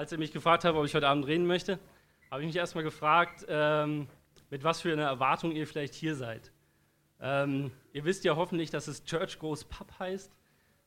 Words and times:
als 0.00 0.12
ihr 0.12 0.18
mich 0.18 0.32
gefragt 0.32 0.64
habt, 0.64 0.78
ob 0.78 0.86
ich 0.86 0.94
heute 0.94 1.08
Abend 1.08 1.26
reden 1.26 1.46
möchte, 1.46 1.78
habe 2.30 2.40
ich 2.40 2.46
mich 2.46 2.56
erstmal 2.56 2.82
gefragt, 2.82 3.44
ähm, 3.50 4.08
mit 4.48 4.64
was 4.64 4.80
für 4.80 4.90
einer 4.90 5.04
Erwartung 5.04 5.52
ihr 5.52 5.66
vielleicht 5.66 5.92
hier 5.92 6.14
seid. 6.14 6.52
Ähm, 7.20 7.70
ihr 7.92 8.06
wisst 8.06 8.24
ja 8.24 8.34
hoffentlich, 8.34 8.70
dass 8.70 8.88
es 8.88 9.04
Church 9.04 9.38
Goes 9.38 9.64
Pub 9.64 9.92
heißt. 9.98 10.32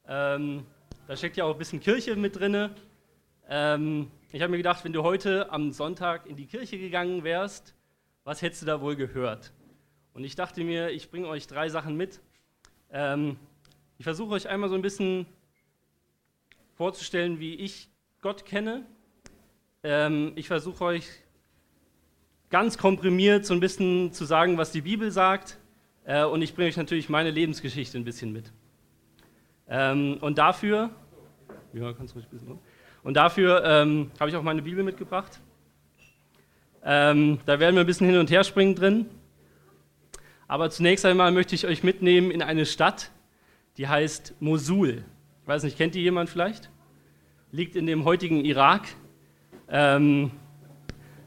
Ähm, 0.07 0.65
da 1.05 1.15
steckt 1.15 1.38
ja 1.38 1.44
auch 1.44 1.52
ein 1.52 1.60
bisschen 1.60 1.79
Kirche 1.79 2.15
mit 2.15 2.39
drin. 2.39 2.71
Ähm, 3.47 4.10
ich 4.31 4.41
habe 4.41 4.49
mir 4.49 4.57
gedacht, 4.57 4.84
wenn 4.84 4.93
du 4.93 5.04
heute 5.04 5.52
am 5.52 5.73
Sonntag 5.73 6.25
in 6.25 6.36
die 6.36 6.48
Kirche 6.48 6.80
gegangen 6.80 7.23
wärst, 7.23 7.75
was 8.23 8.41
hättest 8.41 8.64
du 8.64 8.66
da 8.66 8.82
wohl 8.82 8.95
gehört? 8.95 9.54
Und 10.14 10.23
ich 10.23 10.36
dachte 10.36 10.64
mir, 10.64 10.89
ich 10.89 11.11
bringe 11.11 11.27
euch 11.27 11.45
drei 11.45 11.70
Sachen 11.70 11.95
mit. 11.98 12.20
Ähm, 12.89 13.38
ich 14.00 14.05
versuche 14.05 14.34
euch 14.34 14.50
einmal 14.50 14.70
so 14.70 14.75
ein 14.75 14.82
bisschen 14.82 15.27
vorzustellen, 16.73 17.39
wie 17.39 17.54
ich 17.54 17.91
Gott 18.21 18.43
kenne. 18.45 18.88
Ähm, 19.86 20.31
ich 20.36 20.47
versuche 20.47 20.82
euch 20.86 21.05
ganz 22.50 22.78
komprimiert 22.78 23.46
so 23.46 23.54
ein 23.54 23.60
bisschen 23.60 24.14
zu 24.14 24.23
sagen, 24.23 24.57
was 24.57 24.71
die 24.71 24.82
Bibel 24.82 25.11
sagt. 25.11 25.57
Äh, 26.06 26.23
und 26.23 26.42
ich 26.42 26.56
bringe 26.56 26.69
euch 26.69 26.78
natürlich 26.78 27.09
meine 27.09 27.32
Lebensgeschichte 27.32 27.97
ein 27.97 28.06
bisschen 28.06 28.32
mit. 28.32 28.51
Ähm, 29.68 30.18
und 30.21 30.37
dafür, 30.37 30.89
ja, 31.73 31.92
kannst 31.93 32.16
ruhig 32.16 32.25
ein 32.25 32.30
bisschen 32.30 32.59
Und 33.03 33.16
dafür 33.16 33.64
ähm, 33.66 34.11
habe 34.19 34.30
ich 34.30 34.38
auch 34.38 34.44
meine 34.44 34.61
Bibel 34.61 34.83
mitgebracht. 34.83 35.42
Ähm, 36.86 37.39
da 37.45 37.59
werden 37.59 37.75
wir 37.75 37.81
ein 37.81 37.88
bisschen 37.88 38.08
hin 38.08 38.17
und 38.17 38.31
her 38.31 38.45
springen 38.45 38.75
drin. 38.75 39.06
Aber 40.47 40.70
zunächst 40.70 41.06
einmal 41.06 41.31
möchte 41.31 41.56
ich 41.56 41.66
euch 41.66 41.84
mitnehmen 41.84 42.31
in 42.31 42.42
eine 42.42 42.66
Stadt, 42.66 43.11
die 43.78 43.88
heißt 43.88 44.36
Mosul. 44.39 45.03
Ich 45.42 45.47
weiß 45.47 45.64
nicht, 45.64 45.78
kennt 45.78 45.95
die 45.95 46.02
jemand 46.02 46.30
vielleicht? 46.30 46.70
Liegt 47.52 47.75
in 47.75 47.86
dem 47.86 48.06
heutigen 48.06 48.45
Irak. 48.45 48.88
Ähm, 49.69 50.31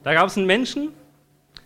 da 0.02 0.14
gab 0.14 0.26
es 0.28 0.36
einen 0.36 0.46
Menschen, 0.46 0.92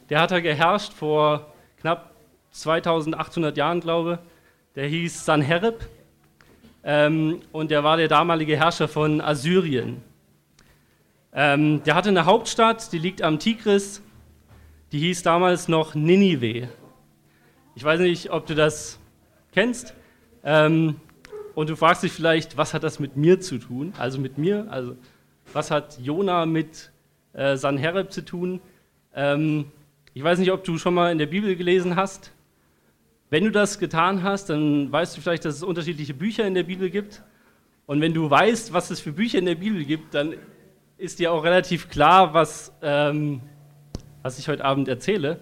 der 0.09 0.21
hat 0.21 0.31
da 0.31 0.41
geherrscht 0.41 0.93
vor 0.93 1.53
knapp 1.81 2.15
2800 2.53 3.57
Jahren, 3.57 3.81
glaube 3.81 4.21
ich. 4.23 4.31
Der 4.77 4.87
hieß 4.87 5.25
Sanherib 5.25 5.87
ähm, 6.85 7.41
und 7.53 7.71
der 7.71 7.85
war 7.85 7.97
der 7.97 8.09
damalige 8.09 8.57
Herrscher 8.57 8.89
von 8.89 9.21
Assyrien. 9.21 10.03
Ähm, 11.33 11.83
der 11.85 11.95
hatte 11.95 12.09
eine 12.09 12.25
Hauptstadt, 12.25 12.93
die 12.93 12.99
liegt 12.99 13.23
am 13.23 13.39
Tigris, 13.39 14.03
die 14.93 14.99
hieß 14.99 15.23
damals 15.23 15.69
noch 15.69 15.95
Ninive. 15.95 16.69
Ich 17.75 17.85
weiß 17.85 18.01
nicht, 18.01 18.31
ob 18.31 18.47
du 18.47 18.55
das 18.55 18.99
kennst. 19.53 19.95
Ähm, 20.43 20.97
und 21.55 21.69
du 21.69 21.77
fragst 21.77 22.03
dich 22.03 22.13
vielleicht, 22.13 22.57
was 22.57 22.75
hat 22.75 22.83
das 22.83 22.99
mit 22.99 23.17
mir 23.17 23.41
zu 23.41 23.59
tun? 23.59 23.93
Also 23.99 24.19
mit 24.19 24.39
mir, 24.39 24.67
also 24.71 24.97
was 25.53 25.71
hat 25.71 25.99
Jona 26.01 26.47
mit 26.47 26.91
äh, 27.33 27.57
Sanherib 27.57 28.13
zu 28.13 28.25
tun? 28.25 28.61
Ähm, 29.15 29.67
ich 30.15 30.23
weiß 30.23 30.39
nicht, 30.39 30.53
ob 30.53 30.65
du 30.65 30.79
schon 30.79 30.95
mal 30.95 31.13
in 31.13 31.19
der 31.19 31.27
Bibel 31.27 31.55
gelesen 31.57 31.97
hast. 31.97 32.33
Wenn 33.29 33.45
du 33.45 33.51
das 33.51 33.79
getan 33.79 34.23
hast, 34.23 34.51
dann 34.51 34.91
weißt 34.91 35.17
du 35.17 35.21
vielleicht, 35.21 35.45
dass 35.45 35.57
es 35.57 35.63
unterschiedliche 35.63 36.15
Bücher 36.15 36.47
in 36.47 36.55
der 36.55 36.65
Bibel 36.65 36.91
gibt. 36.91 37.23
Und 37.87 38.01
wenn 38.01 38.15
du 38.15 38.29
weißt, 38.29 38.73
was 38.73 38.91
es 38.91 39.01
für 39.01 39.13
Bücher 39.13 39.39
in 39.39 39.47
der 39.47 39.55
Bibel 39.55 39.85
gibt, 39.85 40.15
dann 40.15 40.35
ist 40.99 41.19
dir 41.19 41.33
auch 41.33 41.45
relativ 41.45 41.89
klar, 41.89 42.35
was, 42.35 42.73
ähm, 42.83 43.41
was 44.23 44.39
ich 44.39 44.49
heute 44.49 44.65
Abend 44.65 44.89
erzähle. 44.89 45.41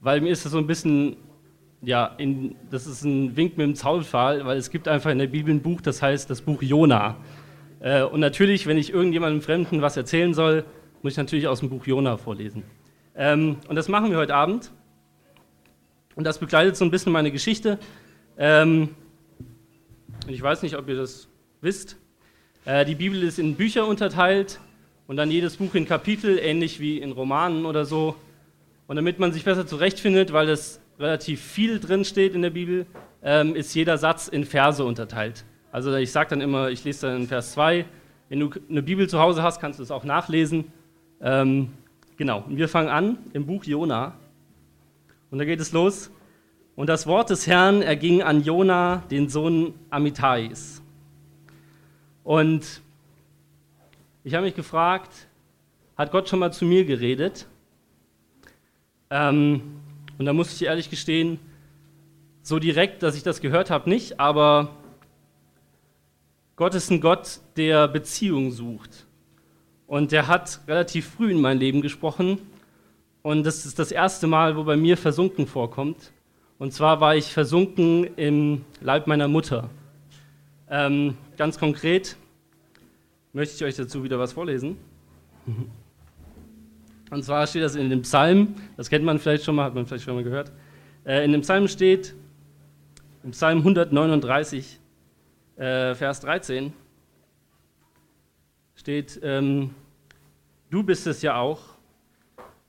Weil 0.00 0.20
mir 0.20 0.30
ist 0.30 0.44
das 0.44 0.52
so 0.52 0.58
ein 0.58 0.66
bisschen 0.66 1.16
ja, 1.82 2.06
in, 2.18 2.54
das 2.70 2.86
ist 2.86 3.02
ein 3.04 3.36
Wink 3.36 3.56
mit 3.56 3.66
dem 3.66 3.74
Zaunpfahl, 3.74 4.44
weil 4.46 4.56
es 4.56 4.70
gibt 4.70 4.86
einfach 4.86 5.10
in 5.10 5.18
der 5.18 5.26
Bibel 5.26 5.52
ein 5.52 5.60
Buch, 5.60 5.80
das 5.80 6.00
heißt 6.00 6.30
das 6.30 6.40
Buch 6.40 6.62
Jona. 6.62 7.16
Äh, 7.82 8.04
und 8.04 8.20
natürlich, 8.20 8.66
wenn 8.66 8.78
ich 8.78 8.92
irgendjemandem 8.92 9.42
Fremden 9.42 9.82
was 9.82 9.96
erzählen 9.96 10.32
soll, 10.32 10.64
muss 11.02 11.14
ich 11.14 11.18
natürlich 11.18 11.48
aus 11.48 11.60
dem 11.60 11.68
Buch 11.68 11.84
Jona 11.84 12.16
vorlesen. 12.16 12.62
Ähm, 13.16 13.56
und 13.68 13.76
das 13.76 13.88
machen 13.88 14.10
wir 14.10 14.18
heute 14.18 14.34
Abend. 14.34 14.70
Und 16.14 16.24
das 16.24 16.38
begleitet 16.38 16.76
so 16.76 16.84
ein 16.84 16.90
bisschen 16.90 17.12
meine 17.12 17.32
Geschichte. 17.32 17.78
Ähm, 18.38 18.90
und 20.26 20.32
ich 20.32 20.40
weiß 20.40 20.62
nicht, 20.62 20.76
ob 20.76 20.88
ihr 20.88 20.96
das 20.96 21.28
wisst. 21.60 21.96
Äh, 22.64 22.84
die 22.84 22.94
Bibel 22.94 23.22
ist 23.22 23.38
in 23.38 23.56
Bücher 23.56 23.86
unterteilt 23.86 24.60
und 25.08 25.16
dann 25.16 25.30
jedes 25.30 25.56
Buch 25.56 25.74
in 25.74 25.86
Kapitel, 25.86 26.38
ähnlich 26.38 26.78
wie 26.78 26.98
in 26.98 27.10
Romanen 27.10 27.66
oder 27.66 27.84
so. 27.84 28.14
Und 28.86 28.96
damit 28.96 29.18
man 29.18 29.32
sich 29.32 29.44
besser 29.44 29.66
zurechtfindet, 29.66 30.32
weil 30.32 30.46
das 30.46 30.80
relativ 31.00 31.40
viel 31.40 31.80
drin 31.80 32.04
steht 32.04 32.34
in 32.34 32.42
der 32.42 32.50
Bibel, 32.50 32.86
ähm, 33.24 33.56
ist 33.56 33.74
jeder 33.74 33.98
Satz 33.98 34.28
in 34.28 34.44
Verse 34.44 34.84
unterteilt. 34.84 35.44
Also 35.72 35.94
ich 35.94 36.12
sage 36.12 36.28
dann 36.28 36.42
immer, 36.42 36.68
ich 36.68 36.84
lese 36.84 37.06
dann 37.06 37.22
in 37.22 37.26
Vers 37.26 37.52
2. 37.52 37.86
Wenn 38.28 38.40
du 38.40 38.50
eine 38.68 38.82
Bibel 38.82 39.08
zu 39.08 39.18
Hause 39.18 39.42
hast, 39.42 39.58
kannst 39.58 39.78
du 39.78 39.82
es 39.82 39.90
auch 39.90 40.04
nachlesen. 40.04 40.66
Ähm, 41.22 41.70
genau, 42.18 42.44
und 42.46 42.58
wir 42.58 42.68
fangen 42.68 42.90
an 42.90 43.16
im 43.32 43.46
Buch 43.46 43.64
Jona. 43.64 44.12
Und 45.30 45.38
da 45.38 45.46
geht 45.46 45.60
es 45.60 45.72
los. 45.72 46.10
Und 46.76 46.90
das 46.90 47.06
Wort 47.06 47.30
des 47.30 47.46
Herrn 47.46 47.80
erging 47.80 48.22
an 48.22 48.42
Jona, 48.42 49.02
den 49.10 49.30
Sohn 49.30 49.72
Amitais. 49.88 50.82
Und 52.22 52.82
ich 54.24 54.34
habe 54.34 54.44
mich 54.44 54.54
gefragt, 54.54 55.26
hat 55.96 56.12
Gott 56.12 56.28
schon 56.28 56.40
mal 56.40 56.52
zu 56.52 56.66
mir 56.66 56.84
geredet? 56.84 57.46
Ähm, 59.08 59.80
und 60.18 60.26
da 60.26 60.34
muss 60.34 60.52
ich 60.52 60.66
ehrlich 60.66 60.90
gestehen, 60.90 61.38
so 62.42 62.58
direkt, 62.58 63.02
dass 63.02 63.16
ich 63.16 63.22
das 63.22 63.40
gehört 63.40 63.70
habe, 63.70 63.88
nicht, 63.88 64.20
aber 64.20 64.76
Gott 66.56 66.74
ist 66.74 66.90
ein 66.90 67.00
Gott, 67.00 67.40
der 67.56 67.88
Beziehung 67.88 68.50
sucht. 68.50 69.06
Und 69.86 70.12
der 70.12 70.26
hat 70.26 70.60
relativ 70.68 71.08
früh 71.08 71.30
in 71.30 71.40
mein 71.40 71.58
Leben 71.58 71.80
gesprochen. 71.80 72.38
Und 73.22 73.44
das 73.44 73.64
ist 73.64 73.78
das 73.78 73.92
erste 73.92 74.26
Mal, 74.26 74.56
wo 74.56 74.64
bei 74.64 74.76
mir 74.76 74.96
versunken 74.96 75.46
vorkommt. 75.46 76.12
Und 76.58 76.72
zwar 76.72 77.00
war 77.00 77.16
ich 77.16 77.32
versunken 77.32 78.04
im 78.16 78.64
Leib 78.80 79.06
meiner 79.06 79.28
Mutter. 79.28 79.70
Ähm, 80.68 81.16
ganz 81.36 81.58
konkret 81.58 82.16
möchte 83.32 83.54
ich 83.56 83.64
euch 83.64 83.76
dazu 83.76 84.04
wieder 84.04 84.18
was 84.18 84.32
vorlesen. 84.32 84.76
Und 87.10 87.24
zwar 87.24 87.46
steht 87.46 87.62
das 87.62 87.74
in 87.74 87.90
dem 87.90 88.02
Psalm, 88.02 88.54
das 88.76 88.88
kennt 88.88 89.04
man 89.04 89.18
vielleicht 89.18 89.44
schon 89.44 89.54
mal, 89.54 89.64
hat 89.64 89.74
man 89.74 89.86
vielleicht 89.86 90.04
schon 90.04 90.14
mal 90.14 90.24
gehört. 90.24 90.52
Äh, 91.04 91.24
in 91.24 91.32
dem 91.32 91.40
Psalm 91.42 91.68
steht, 91.68 92.14
im 93.22 93.32
Psalm 93.32 93.58
139, 93.58 94.78
äh, 95.56 95.94
Vers 95.94 96.20
13, 96.20 96.72
steht, 98.74 99.20
ähm, 99.22 99.74
du 100.70 100.82
bist 100.82 101.06
es 101.06 101.22
ja 101.22 101.36
auch, 101.36 101.60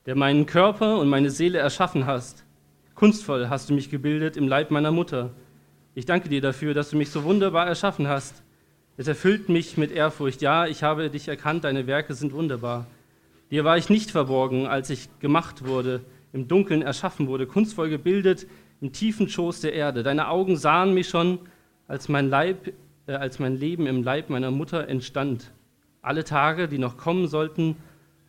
der 0.06 0.16
meinen 0.16 0.46
Körper 0.46 0.98
und 0.98 1.08
meine 1.08 1.30
Seele 1.30 1.58
erschaffen 1.58 2.06
hast. 2.06 2.44
Kunstvoll 2.94 3.48
hast 3.48 3.70
du 3.70 3.74
mich 3.74 3.90
gebildet 3.90 4.36
im 4.36 4.46
Leib 4.46 4.70
meiner 4.70 4.92
Mutter. 4.92 5.30
Ich 5.94 6.06
danke 6.06 6.28
dir 6.28 6.40
dafür, 6.40 6.74
dass 6.74 6.90
du 6.90 6.96
mich 6.96 7.10
so 7.10 7.24
wunderbar 7.24 7.66
erschaffen 7.66 8.06
hast. 8.06 8.42
Es 8.96 9.08
erfüllt 9.08 9.48
mich 9.48 9.76
mit 9.76 9.90
Ehrfurcht. 9.90 10.42
Ja, 10.42 10.66
ich 10.66 10.82
habe 10.82 11.10
dich 11.10 11.26
erkannt, 11.26 11.64
deine 11.64 11.86
Werke 11.86 12.14
sind 12.14 12.32
wunderbar. 12.32 12.86
Dir 13.50 13.64
war 13.64 13.76
ich 13.76 13.88
nicht 13.88 14.10
verborgen, 14.10 14.66
als 14.66 14.90
ich 14.90 15.08
gemacht 15.20 15.66
wurde, 15.66 16.00
im 16.32 16.48
Dunkeln 16.48 16.82
erschaffen 16.82 17.26
wurde, 17.26 17.46
kunstvoll 17.46 17.88
gebildet 17.88 18.46
im 18.80 18.92
tiefen 18.92 19.28
Schoß 19.28 19.60
der 19.60 19.72
Erde. 19.72 20.02
Deine 20.02 20.28
Augen 20.28 20.56
sahen 20.56 20.94
mich 20.94 21.08
schon, 21.08 21.38
als 21.86 22.08
mein, 22.08 22.28
Leib, 22.28 22.72
äh, 23.06 23.12
als 23.12 23.38
mein 23.38 23.56
Leben 23.56 23.86
im 23.86 24.02
Leib 24.02 24.30
meiner 24.30 24.50
Mutter 24.50 24.88
entstand. 24.88 25.52
Alle 26.02 26.24
Tage, 26.24 26.68
die 26.68 26.78
noch 26.78 26.96
kommen 26.96 27.28
sollten, 27.28 27.76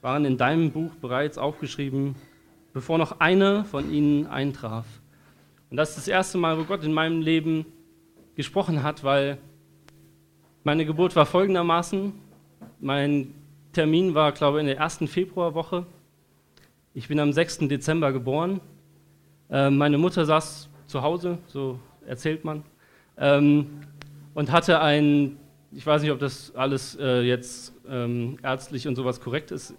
waren 0.01 0.25
in 0.25 0.37
deinem 0.37 0.71
Buch 0.71 0.91
bereits 1.01 1.37
aufgeschrieben, 1.37 2.15
bevor 2.73 2.97
noch 2.97 3.19
einer 3.19 3.65
von 3.65 3.91
ihnen 3.91 4.27
eintraf. 4.27 4.85
Und 5.69 5.77
das 5.77 5.89
ist 5.89 5.97
das 5.97 6.07
erste 6.07 6.37
Mal, 6.37 6.57
wo 6.57 6.63
Gott 6.63 6.83
in 6.83 6.93
meinem 6.93 7.21
Leben 7.21 7.65
gesprochen 8.35 8.83
hat, 8.83 9.03
weil 9.03 9.37
meine 10.63 10.85
Geburt 10.85 11.15
war 11.15 11.25
folgendermaßen. 11.25 12.13
Mein 12.79 13.33
Termin 13.73 14.13
war, 14.13 14.31
glaube 14.31 14.57
ich, 14.57 14.61
in 14.61 14.67
der 14.67 14.77
ersten 14.77 15.07
Februarwoche. 15.07 15.85
Ich 16.93 17.07
bin 17.07 17.19
am 17.19 17.33
6. 17.33 17.59
Dezember 17.67 18.11
geboren. 18.11 18.61
Ähm, 19.49 19.77
meine 19.77 19.97
Mutter 19.97 20.25
saß 20.25 20.69
zu 20.87 21.01
Hause, 21.01 21.39
so 21.47 21.79
erzählt 22.05 22.45
man, 22.45 22.63
ähm, 23.17 23.81
und 24.33 24.51
hatte 24.51 24.81
ein, 24.81 25.37
ich 25.71 25.85
weiß 25.85 26.01
nicht, 26.01 26.11
ob 26.11 26.19
das 26.19 26.53
alles 26.55 26.97
äh, 26.99 27.21
jetzt 27.21 27.73
ähm, 27.87 28.37
ärztlich 28.43 28.87
und 28.87 28.95
sowas 28.95 29.21
korrekt 29.21 29.51
ist. 29.51 29.73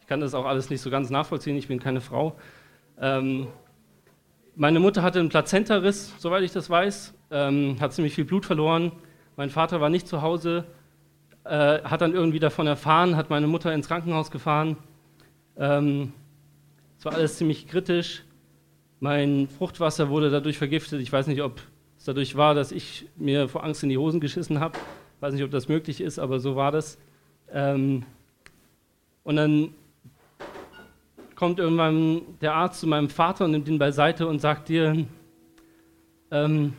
Ich 0.00 0.06
kann 0.06 0.20
das 0.20 0.34
auch 0.34 0.44
alles 0.44 0.70
nicht 0.70 0.80
so 0.80 0.90
ganz 0.90 1.10
nachvollziehen, 1.10 1.56
ich 1.56 1.68
bin 1.68 1.78
keine 1.78 2.00
Frau. 2.00 2.36
Ähm, 3.00 3.46
meine 4.56 4.80
Mutter 4.80 5.02
hatte 5.02 5.20
einen 5.20 5.28
Plazentariss, 5.28 6.12
soweit 6.18 6.42
ich 6.42 6.52
das 6.52 6.68
weiß, 6.68 7.14
ähm, 7.30 7.76
hat 7.80 7.92
ziemlich 7.92 8.14
viel 8.14 8.24
Blut 8.24 8.44
verloren. 8.44 8.92
Mein 9.36 9.50
Vater 9.50 9.80
war 9.80 9.88
nicht 9.88 10.06
zu 10.06 10.22
Hause 10.22 10.66
äh, 11.44 11.82
hat 11.82 12.00
dann 12.00 12.14
irgendwie 12.14 12.38
davon 12.38 12.66
erfahren, 12.66 13.16
hat 13.16 13.30
meine 13.30 13.46
Mutter 13.46 13.72
ins 13.72 13.88
Krankenhaus 13.88 14.30
gefahren. 14.30 14.76
Ähm, 15.56 16.12
es 16.98 17.04
war 17.04 17.14
alles 17.14 17.36
ziemlich 17.36 17.66
kritisch. 17.66 18.24
Mein 19.00 19.48
Fruchtwasser 19.48 20.10
wurde 20.10 20.30
dadurch 20.30 20.58
vergiftet. 20.58 21.00
Ich 21.00 21.12
weiß 21.12 21.26
nicht, 21.26 21.42
ob 21.42 21.60
dadurch 22.10 22.34
war, 22.34 22.54
dass 22.54 22.72
ich 22.72 23.06
mir 23.14 23.48
vor 23.48 23.62
Angst 23.62 23.84
in 23.84 23.88
die 23.88 23.96
Hosen 23.96 24.18
geschissen 24.18 24.58
habe. 24.58 24.76
Weiß 25.20 25.32
nicht, 25.32 25.44
ob 25.44 25.52
das 25.52 25.68
möglich 25.68 26.00
ist, 26.00 26.18
aber 26.18 26.40
so 26.40 26.56
war 26.56 26.72
das. 26.72 26.98
Ähm, 27.52 28.04
Und 29.22 29.36
dann 29.36 29.74
kommt 31.36 31.60
irgendwann 31.60 32.22
der 32.40 32.54
Arzt 32.54 32.80
zu 32.80 32.88
meinem 32.88 33.08
Vater 33.08 33.44
und 33.44 33.52
nimmt 33.52 33.68
ihn 33.68 33.78
beiseite 33.78 34.26
und 34.26 34.40
sagt 34.40 34.68
dir, 34.68 35.06
ähm, 36.32 36.72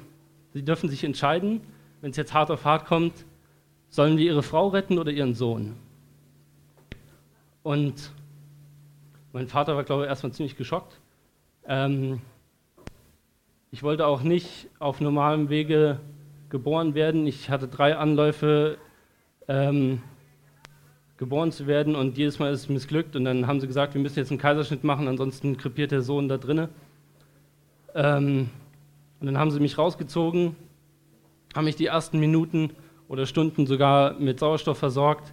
Sie 0.53 0.65
dürfen 0.65 0.89
sich 0.89 1.05
entscheiden, 1.05 1.61
wenn 2.01 2.11
es 2.11 2.17
jetzt 2.17 2.33
hart 2.33 2.51
auf 2.51 2.65
hart 2.65 2.85
kommt, 2.85 3.25
sollen 3.87 4.17
wir 4.17 4.25
Ihre 4.25 4.43
Frau 4.43 4.67
retten 4.67 4.99
oder 4.99 5.11
Ihren 5.11 5.33
Sohn? 5.33 5.75
Und 7.63 8.11
mein 9.31 9.47
Vater 9.47 9.77
war, 9.77 9.85
glaube 9.85 10.03
ich, 10.03 10.09
erstmal 10.09 10.33
ziemlich 10.33 10.57
geschockt. 10.57 10.99
Ähm, 11.65 12.19
ich 13.71 13.83
wollte 13.83 14.05
auch 14.05 14.21
nicht 14.21 14.67
auf 14.79 14.99
normalem 14.99 15.49
Wege 15.49 15.99
geboren 16.49 16.93
werden. 16.93 17.25
Ich 17.25 17.49
hatte 17.49 17.69
drei 17.69 17.95
Anläufe, 17.95 18.77
ähm, 19.47 20.01
geboren 21.15 21.51
zu 21.51 21.67
werden 21.67 21.95
und 21.95 22.17
jedes 22.17 22.37
Mal 22.37 22.51
ist 22.51 22.61
es 22.61 22.69
missglückt. 22.69 23.15
Und 23.15 23.23
dann 23.23 23.47
haben 23.47 23.61
sie 23.61 23.67
gesagt, 23.67 23.93
wir 23.93 24.01
müssen 24.01 24.19
jetzt 24.19 24.29
einen 24.29 24.39
Kaiserschnitt 24.39 24.83
machen, 24.83 25.07
ansonsten 25.07 25.55
krepiert 25.55 25.91
der 25.91 26.01
Sohn 26.01 26.27
da 26.27 26.37
drinnen. 26.37 26.67
Ähm, 27.95 28.49
und 29.21 29.27
dann 29.27 29.37
haben 29.37 29.51
sie 29.51 29.59
mich 29.61 29.77
rausgezogen, 29.77 30.55
haben 31.55 31.65
mich 31.65 31.77
die 31.77 31.85
ersten 31.85 32.19
Minuten 32.19 32.71
oder 33.07 33.25
Stunden 33.25 33.67
sogar 33.67 34.19
mit 34.19 34.39
Sauerstoff 34.39 34.79
versorgt. 34.79 35.31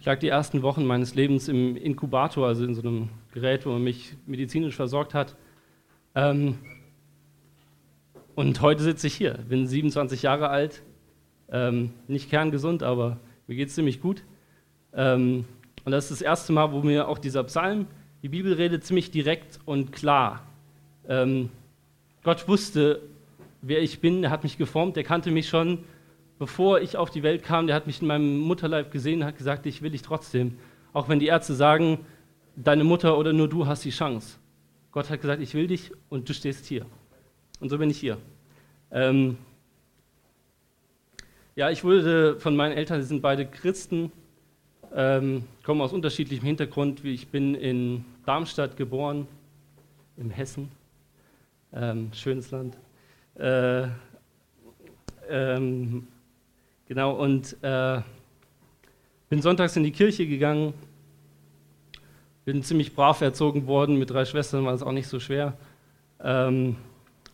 Ich 0.00 0.06
lag 0.06 0.18
die 0.18 0.28
ersten 0.28 0.62
Wochen 0.62 0.86
meines 0.86 1.14
Lebens 1.14 1.46
im 1.48 1.76
Inkubator, 1.76 2.48
also 2.48 2.64
in 2.64 2.74
so 2.74 2.82
einem 2.82 3.10
Gerät, 3.32 3.64
wo 3.64 3.70
man 3.70 3.84
mich 3.84 4.16
medizinisch 4.26 4.74
versorgt 4.74 5.14
hat. 5.14 5.36
Ähm, 6.14 6.58
und 8.36 8.60
heute 8.60 8.82
sitze 8.82 9.06
ich 9.06 9.14
hier, 9.14 9.38
bin 9.48 9.66
27 9.66 10.22
Jahre 10.22 10.50
alt, 10.50 10.82
ähm, 11.50 11.90
nicht 12.06 12.28
kerngesund, 12.28 12.82
aber 12.82 13.18
mir 13.46 13.56
geht 13.56 13.70
es 13.70 13.74
ziemlich 13.74 14.00
gut. 14.00 14.22
Ähm, 14.92 15.46
und 15.84 15.92
das 15.92 16.04
ist 16.04 16.20
das 16.20 16.22
erste 16.22 16.52
Mal, 16.52 16.70
wo 16.70 16.82
mir 16.82 17.08
auch 17.08 17.18
dieser 17.18 17.42
Psalm, 17.44 17.86
die 18.22 18.28
Bibel 18.28 18.52
redet 18.52 18.84
ziemlich 18.84 19.10
direkt 19.10 19.58
und 19.64 19.90
klar. 19.90 20.42
Ähm, 21.08 21.48
Gott 22.24 22.46
wusste, 22.46 23.00
wer 23.62 23.80
ich 23.80 24.00
bin, 24.00 24.22
er 24.22 24.30
hat 24.30 24.42
mich 24.42 24.58
geformt, 24.58 24.96
der 24.96 25.04
kannte 25.04 25.30
mich 25.30 25.48
schon, 25.48 25.78
bevor 26.38 26.80
ich 26.80 26.98
auf 26.98 27.08
die 27.08 27.22
Welt 27.22 27.42
kam, 27.42 27.66
der 27.66 27.74
hat 27.74 27.86
mich 27.86 28.02
in 28.02 28.06
meinem 28.08 28.38
Mutterleib 28.40 28.90
gesehen, 28.90 29.24
hat 29.24 29.38
gesagt, 29.38 29.64
ich 29.64 29.80
will 29.80 29.92
dich 29.92 30.02
trotzdem. 30.02 30.58
Auch 30.92 31.08
wenn 31.08 31.20
die 31.20 31.26
Ärzte 31.26 31.54
sagen, 31.54 32.00
deine 32.54 32.84
Mutter 32.84 33.16
oder 33.16 33.32
nur 33.32 33.48
du 33.48 33.66
hast 33.66 33.82
die 33.86 33.90
Chance. 33.90 34.36
Gott 34.92 35.08
hat 35.08 35.22
gesagt, 35.22 35.40
ich 35.40 35.54
will 35.54 35.68
dich 35.68 35.92
und 36.10 36.28
du 36.28 36.34
stehst 36.34 36.66
hier. 36.66 36.84
Und 37.60 37.70
so 37.70 37.78
bin 37.78 37.90
ich 37.90 37.98
hier. 37.98 38.18
Ähm 38.90 39.38
ja, 41.54 41.70
ich 41.70 41.84
wurde 41.84 42.38
von 42.38 42.54
meinen 42.54 42.72
Eltern, 42.72 43.00
sie 43.00 43.08
sind 43.08 43.22
beide 43.22 43.46
Christen, 43.46 44.12
ähm, 44.94 45.44
komme 45.62 45.82
aus 45.82 45.92
unterschiedlichem 45.92 46.44
Hintergrund. 46.46 47.02
Ich 47.04 47.28
bin 47.28 47.54
in 47.54 48.04
Darmstadt 48.26 48.76
geboren, 48.76 49.26
im 50.18 50.30
Hessen. 50.30 50.70
Ähm, 51.72 52.10
schönes 52.12 52.50
Land. 52.50 52.76
Äh, 53.36 53.88
ähm, 55.28 56.06
genau, 56.86 57.12
und 57.12 57.56
äh, 57.62 58.02
bin 59.28 59.42
sonntags 59.42 59.76
in 59.76 59.84
die 59.84 59.92
Kirche 59.92 60.26
gegangen, 60.26 60.74
bin 62.44 62.62
ziemlich 62.62 62.94
brav 62.94 63.20
erzogen 63.22 63.66
worden, 63.66 63.98
mit 63.98 64.10
drei 64.10 64.24
Schwestern 64.24 64.64
war 64.64 64.74
es 64.74 64.82
auch 64.82 64.92
nicht 64.92 65.08
so 65.08 65.20
schwer. 65.20 65.56
Ähm, 66.22 66.76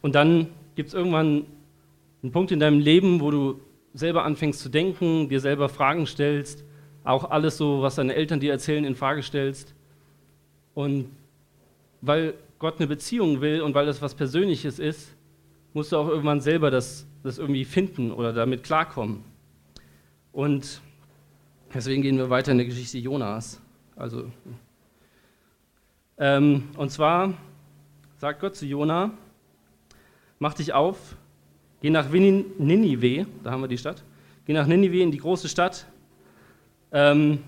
und 0.03 0.15
dann 0.15 0.49
gibt 0.75 0.89
es 0.89 0.95
irgendwann 0.95 1.47
einen 2.23 2.33
Punkt 2.33 2.53
in 2.53 2.61
deinem 2.61 2.81
Leben, 2.81 3.21
wo 3.21 3.31
du 3.31 3.61
selber 3.95 4.25
anfängst 4.25 4.61
zu 4.61 4.69
denken, 4.69 5.29
dir 5.29 5.41
selber 5.41 5.69
Fragen 5.69 6.07
stellst, 6.07 6.65
auch 7.05 7.31
alles 7.31 7.57
so, 7.57 7.83
was 7.83 7.97
deine 7.97 8.15
Eltern 8.15 8.41
dir 8.41 8.53
erzählen, 8.53 8.85
in 8.85 8.95
Frage 8.95 9.23
stellst. 9.23 9.75
Und 10.75 11.11
weil 12.01 12.35
Gott 12.59 12.79
eine 12.79 12.87
Beziehung 12.87 13.41
will 13.41 13.61
und 13.61 13.75
weil 13.75 13.87
das 13.87 14.03
was 14.03 14.15
Persönliches 14.15 14.79
ist, 14.79 15.15
musst 15.73 15.93
du 15.93 15.97
auch 15.97 16.09
irgendwann 16.09 16.41
selber 16.41 16.71
das, 16.71 17.07
das 17.23 17.39
irgendwie 17.39 17.65
finden 17.65 18.13
oder 18.13 18.33
damit 18.33 18.63
klarkommen. 18.63 19.25
Und 20.33 20.81
deswegen 21.75 22.03
gehen 22.03 22.19
wir 22.19 22.31
weiter 22.31 22.53
in 22.53 22.59
der 22.59 22.67
Geschichte 22.67 22.99
Jonas. 22.99 23.61
Also, 23.97 24.31
ähm, 26.19 26.69
und 26.77 26.91
zwar 26.91 27.35
sagt 28.19 28.41
Gott 28.41 28.55
zu 28.55 28.65
Jona, 28.65 29.11
mach 30.43 30.55
dich 30.55 30.73
auf, 30.73 30.99
geh 31.83 31.89
nach 31.89 32.09
Ninive, 32.11 33.27
da 33.45 33.53
haben 33.53 33.61
wir 33.61 33.69
die 33.69 33.79
Stadt, 33.79 34.03
geh 34.45 34.53
nach 34.53 34.67
Ninive 34.67 35.01
in 35.01 35.13
die 35.13 35.19
große 35.19 35.49
Stadt. 35.49 35.87
Ähm, 36.91 37.45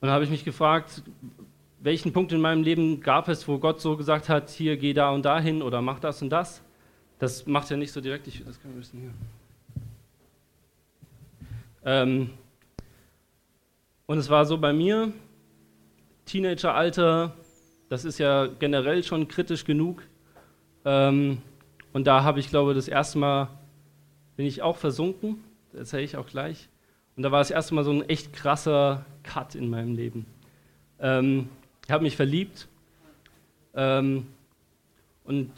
und 0.00 0.08
dann 0.08 0.10
habe 0.12 0.24
ich 0.24 0.30
mich 0.30 0.46
gefragt, 0.46 1.02
welchen 1.80 2.14
Punkt 2.14 2.32
in 2.32 2.40
meinem 2.40 2.62
Leben 2.62 3.02
gab 3.02 3.28
es, 3.28 3.46
wo 3.46 3.58
Gott 3.58 3.82
so 3.82 3.98
gesagt 3.98 4.30
hat, 4.30 4.48
hier 4.48 4.78
geh 4.78 4.94
da 4.94 5.10
und 5.10 5.26
dahin 5.26 5.60
oder 5.60 5.82
mach 5.82 6.00
das 6.00 6.22
und 6.22 6.30
das. 6.30 6.62
Das 7.18 7.44
macht 7.46 7.68
ja 7.68 7.76
nicht 7.76 7.92
so 7.92 8.00
direkt, 8.00 8.26
ich, 8.26 8.42
das 8.46 8.58
können 8.58 8.72
wir 8.72 8.80
wissen 8.80 8.98
hier. 8.98 9.12
Ähm, 11.84 12.30
und 14.06 14.16
es 14.16 14.30
war 14.30 14.46
so 14.46 14.56
bei 14.56 14.72
mir, 14.72 15.12
Teenageralter, 16.24 17.36
das 17.94 18.04
ist 18.04 18.18
ja 18.18 18.46
generell 18.46 19.04
schon 19.04 19.28
kritisch 19.28 19.64
genug. 19.64 20.02
Ähm, 20.84 21.38
und 21.92 22.08
da 22.08 22.24
habe 22.24 22.40
ich, 22.40 22.48
glaube 22.48 22.72
ich, 22.72 22.76
das 22.76 22.88
erste 22.88 23.18
Mal 23.18 23.48
bin 24.34 24.46
ich 24.46 24.62
auch 24.62 24.76
versunken, 24.76 25.44
das 25.70 25.82
erzähle 25.82 26.02
ich 26.02 26.16
auch 26.16 26.26
gleich. 26.26 26.68
Und 27.16 27.22
da 27.22 27.30
war 27.30 27.38
das 27.38 27.52
erste 27.52 27.72
Mal 27.72 27.84
so 27.84 27.92
ein 27.92 28.02
echt 28.08 28.32
krasser 28.32 29.06
Cut 29.22 29.54
in 29.54 29.70
meinem 29.70 29.94
Leben. 29.94 30.26
Ähm, 30.98 31.48
ich 31.84 31.92
habe 31.92 32.02
mich 32.02 32.16
verliebt 32.16 32.66
ähm, 33.74 34.26
und 35.22 35.52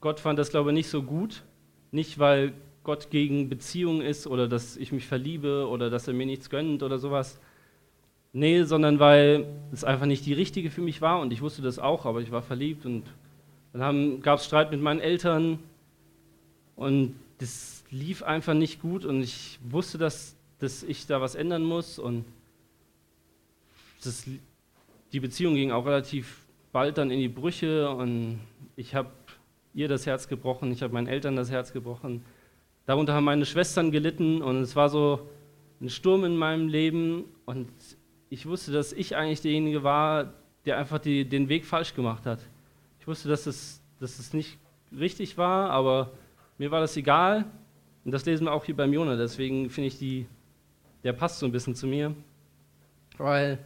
Gott 0.00 0.20
fand 0.20 0.38
das, 0.38 0.50
glaube 0.50 0.70
ich, 0.70 0.74
nicht 0.74 0.88
so 0.88 1.02
gut. 1.02 1.42
Nicht, 1.90 2.20
weil 2.20 2.52
Gott 2.84 3.10
gegen 3.10 3.48
Beziehungen 3.48 4.02
ist 4.02 4.28
oder 4.28 4.46
dass 4.46 4.76
ich 4.76 4.92
mich 4.92 5.08
verliebe 5.08 5.66
oder 5.66 5.90
dass 5.90 6.06
er 6.06 6.14
mir 6.14 6.26
nichts 6.26 6.48
gönnt 6.48 6.84
oder 6.84 7.00
sowas. 7.00 7.40
Nee, 8.32 8.62
sondern 8.64 8.98
weil 8.98 9.46
es 9.72 9.84
einfach 9.84 10.06
nicht 10.06 10.24
die 10.24 10.32
richtige 10.32 10.70
für 10.70 10.80
mich 10.80 11.02
war 11.02 11.20
und 11.20 11.32
ich 11.32 11.42
wusste 11.42 11.60
das 11.60 11.78
auch, 11.78 12.06
aber 12.06 12.20
ich 12.22 12.30
war 12.30 12.42
verliebt 12.42 12.86
und 12.86 13.04
dann 13.74 14.22
gab 14.22 14.38
es 14.38 14.46
Streit 14.46 14.70
mit 14.70 14.80
meinen 14.80 15.00
Eltern 15.00 15.58
und 16.76 17.14
das 17.38 17.84
lief 17.90 18.22
einfach 18.22 18.54
nicht 18.54 18.80
gut 18.80 19.04
und 19.04 19.22
ich 19.22 19.58
wusste, 19.62 19.98
dass, 19.98 20.34
dass 20.58 20.82
ich 20.82 21.06
da 21.06 21.20
was 21.20 21.34
ändern 21.34 21.62
muss 21.62 21.98
und 21.98 22.24
das 24.02 24.24
die 25.12 25.20
Beziehung 25.20 25.54
ging 25.54 25.70
auch 25.70 25.84
relativ 25.84 26.46
bald 26.72 26.96
dann 26.96 27.10
in 27.10 27.20
die 27.20 27.28
Brüche 27.28 27.90
und 27.90 28.40
ich 28.76 28.94
habe 28.94 29.10
ihr 29.74 29.88
das 29.88 30.06
Herz 30.06 30.26
gebrochen, 30.26 30.72
ich 30.72 30.82
habe 30.82 30.94
meinen 30.94 31.06
Eltern 31.06 31.36
das 31.36 31.50
Herz 31.50 31.72
gebrochen. 31.72 32.24
Darunter 32.86 33.12
haben 33.12 33.24
meine 33.24 33.44
Schwestern 33.44 33.90
gelitten 33.90 34.40
und 34.40 34.62
es 34.62 34.74
war 34.74 34.88
so 34.88 35.28
ein 35.80 35.90
Sturm 35.90 36.24
in 36.24 36.36
meinem 36.36 36.68
Leben 36.68 37.24
und 37.44 37.68
ich 38.32 38.46
wusste, 38.46 38.72
dass 38.72 38.94
ich 38.94 39.14
eigentlich 39.14 39.42
derjenige 39.42 39.82
war, 39.82 40.32
der 40.64 40.78
einfach 40.78 40.98
die, 40.98 41.26
den 41.26 41.50
Weg 41.50 41.66
falsch 41.66 41.94
gemacht 41.94 42.24
hat. 42.24 42.38
Ich 42.98 43.06
wusste, 43.06 43.28
dass 43.28 43.46
es, 43.46 43.82
dass 44.00 44.18
es 44.18 44.32
nicht 44.32 44.56
richtig 44.90 45.36
war, 45.36 45.68
aber 45.68 46.12
mir 46.56 46.70
war 46.70 46.80
das 46.80 46.96
egal. 46.96 47.44
Und 48.06 48.10
das 48.12 48.24
lesen 48.24 48.46
wir 48.46 48.52
auch 48.52 48.64
hier 48.64 48.74
beim 48.74 48.90
Jonah. 48.90 49.16
Deswegen 49.16 49.68
finde 49.68 49.88
ich, 49.88 49.98
die, 49.98 50.26
der 51.04 51.12
passt 51.12 51.40
so 51.40 51.46
ein 51.46 51.52
bisschen 51.52 51.74
zu 51.74 51.86
mir. 51.86 52.14
Weil 53.18 53.58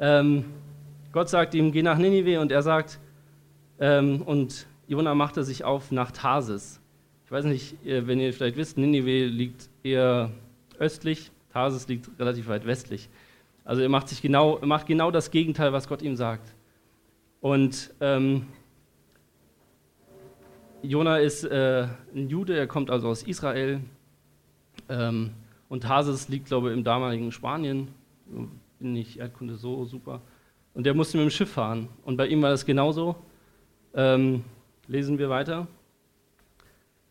ähm, 0.00 0.46
Gott 1.12 1.28
sagt 1.28 1.54
ihm, 1.54 1.70
geh 1.70 1.82
nach 1.82 1.96
Ninive 1.96 2.40
und 2.40 2.50
er 2.50 2.62
sagt, 2.62 2.98
ähm, 3.78 4.22
und 4.22 4.66
Jona 4.88 5.14
machte 5.14 5.44
sich 5.44 5.62
auf 5.62 5.92
nach 5.92 6.10
Tarsis. 6.10 6.80
Ich 7.24 7.30
weiß 7.30 7.44
nicht, 7.44 7.76
wenn 7.84 8.18
ihr 8.18 8.32
vielleicht 8.32 8.56
wisst, 8.56 8.78
Ninive 8.78 9.26
liegt 9.26 9.68
eher 9.84 10.32
östlich, 10.80 11.30
Tarsis 11.52 11.86
liegt 11.86 12.10
relativ 12.18 12.48
weit 12.48 12.66
westlich. 12.66 13.08
Also 13.64 13.82
er 13.82 13.88
macht, 13.88 14.08
sich 14.08 14.20
genau, 14.22 14.58
er 14.58 14.66
macht 14.66 14.86
genau 14.86 15.10
das 15.10 15.30
Gegenteil, 15.30 15.72
was 15.72 15.88
Gott 15.88 16.02
ihm 16.02 16.16
sagt. 16.16 16.54
Und 17.40 17.92
ähm, 18.00 18.46
Jona 20.82 21.18
ist 21.18 21.44
äh, 21.44 21.86
ein 22.14 22.28
Jude, 22.28 22.56
er 22.56 22.66
kommt 22.66 22.90
also 22.90 23.08
aus 23.08 23.22
Israel. 23.22 23.80
Ähm, 24.88 25.30
und 25.68 25.84
Tarsis 25.84 26.28
liegt, 26.28 26.46
glaube 26.46 26.70
ich, 26.70 26.76
im 26.76 26.84
damaligen 26.84 27.30
Spanien. 27.30 27.88
Bin 28.78 28.92
nicht 28.92 29.18
Erdkunde 29.18 29.54
so 29.56 29.84
super. 29.84 30.20
Und 30.74 30.84
der 30.84 30.94
musste 30.94 31.18
mit 31.18 31.26
dem 31.26 31.30
Schiff 31.30 31.52
fahren. 31.52 31.88
Und 32.04 32.16
bei 32.16 32.26
ihm 32.26 32.42
war 32.42 32.50
das 32.50 32.66
genauso. 32.66 33.16
Ähm, 33.94 34.44
lesen 34.88 35.18
wir 35.18 35.30
weiter. 35.30 35.66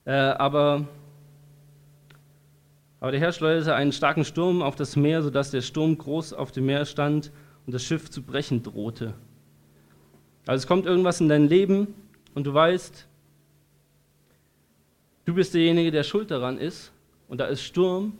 Äh, 0.04 0.12
aber, 0.12 0.86
aber 3.02 3.12
der 3.12 3.20
Herr 3.20 3.34
schleuderte 3.34 3.74
einen 3.74 3.92
starken 3.92 4.24
Sturm 4.24 4.62
auf 4.62 4.76
das 4.76 4.96
Meer, 4.96 5.24
sodass 5.24 5.50
der 5.50 5.62
Sturm 5.62 5.98
groß 5.98 6.34
auf 6.34 6.52
dem 6.52 6.68
Meer 6.68 6.86
stand 6.86 7.32
und 7.66 7.74
das 7.74 7.84
Schiff 7.84 8.12
zu 8.12 8.22
brechen 8.22 8.62
drohte. 8.62 9.16
Also 10.46 10.62
es 10.62 10.68
kommt 10.68 10.86
irgendwas 10.86 11.20
in 11.20 11.28
dein 11.28 11.50
Leben 11.50 11.96
und 12.36 12.46
du 12.46 12.54
weißt, 12.54 13.08
du 15.26 15.34
bist 15.34 15.56
derjenige, 15.56 15.90
der 15.90 16.04
schuld 16.04 16.30
daran 16.30 16.60
ist 16.60 16.92
und 17.28 17.40
da 17.40 17.46
ist 17.48 17.64
Sturm 17.64 18.14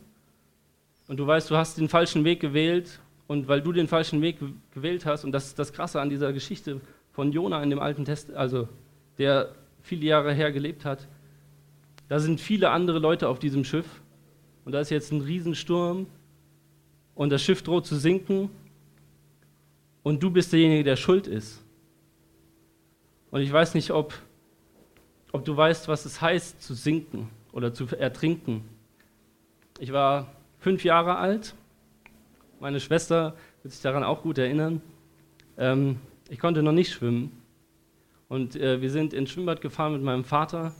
und 1.06 1.16
du 1.16 1.26
weißt, 1.28 1.48
du 1.48 1.56
hast 1.56 1.78
den 1.78 1.88
falschen 1.88 2.24
Weg 2.24 2.40
gewählt 2.40 2.98
und 3.28 3.46
weil 3.46 3.62
du 3.62 3.70
den 3.70 3.86
falschen 3.86 4.20
Weg 4.20 4.38
gewählt 4.74 5.06
hast, 5.06 5.24
und 5.24 5.30
das 5.30 5.46
ist 5.46 5.60
das 5.60 5.72
Krasse 5.72 6.00
an 6.00 6.10
dieser 6.10 6.32
Geschichte 6.32 6.80
von 7.12 7.30
Jona 7.30 7.62
in 7.62 7.70
dem 7.70 7.78
Alten 7.78 8.04
Test, 8.04 8.34
also 8.34 8.68
der 9.16 9.54
viele 9.80 10.06
Jahre 10.06 10.34
her 10.34 10.50
gelebt 10.50 10.84
hat, 10.84 11.06
da 12.08 12.18
sind 12.18 12.40
viele 12.40 12.70
andere 12.70 12.98
Leute 12.98 13.28
auf 13.28 13.38
diesem 13.38 13.62
Schiff 13.62 14.01
und 14.64 14.72
da 14.72 14.80
ist 14.80 14.90
jetzt 14.90 15.12
ein 15.12 15.20
Riesensturm 15.20 16.06
und 17.14 17.30
das 17.30 17.42
Schiff 17.42 17.62
droht 17.62 17.86
zu 17.86 17.96
sinken 17.96 18.50
und 20.02 20.22
du 20.22 20.30
bist 20.30 20.52
derjenige, 20.52 20.84
der 20.84 20.96
schuld 20.96 21.26
ist. 21.26 21.62
Und 23.30 23.40
ich 23.40 23.52
weiß 23.52 23.74
nicht, 23.74 23.90
ob, 23.90 24.14
ob 25.32 25.44
du 25.44 25.56
weißt, 25.56 25.88
was 25.88 26.04
es 26.04 26.20
heißt, 26.20 26.62
zu 26.62 26.74
sinken 26.74 27.30
oder 27.52 27.72
zu 27.72 27.86
ertrinken. 27.86 28.64
Ich 29.78 29.92
war 29.92 30.32
fünf 30.58 30.84
Jahre 30.84 31.16
alt. 31.16 31.54
Meine 32.60 32.78
Schwester 32.78 33.34
wird 33.62 33.72
sich 33.72 33.82
daran 33.82 34.04
auch 34.04 34.22
gut 34.22 34.38
erinnern. 34.38 34.82
Ähm, 35.56 35.98
ich 36.28 36.38
konnte 36.38 36.62
noch 36.62 36.72
nicht 36.72 36.92
schwimmen. 36.92 37.42
Und 38.28 38.56
äh, 38.56 38.80
wir 38.80 38.90
sind 38.90 39.12
ins 39.12 39.30
Schwimmbad 39.30 39.60
gefahren 39.60 39.92
mit 39.92 40.02
meinem 40.02 40.24
Vater. 40.24 40.74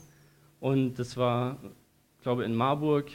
Und 0.60 0.98
das 0.98 1.16
war, 1.16 1.58
glaube 2.22 2.42
ich, 2.42 2.48
in 2.48 2.54
Marburg. 2.54 3.10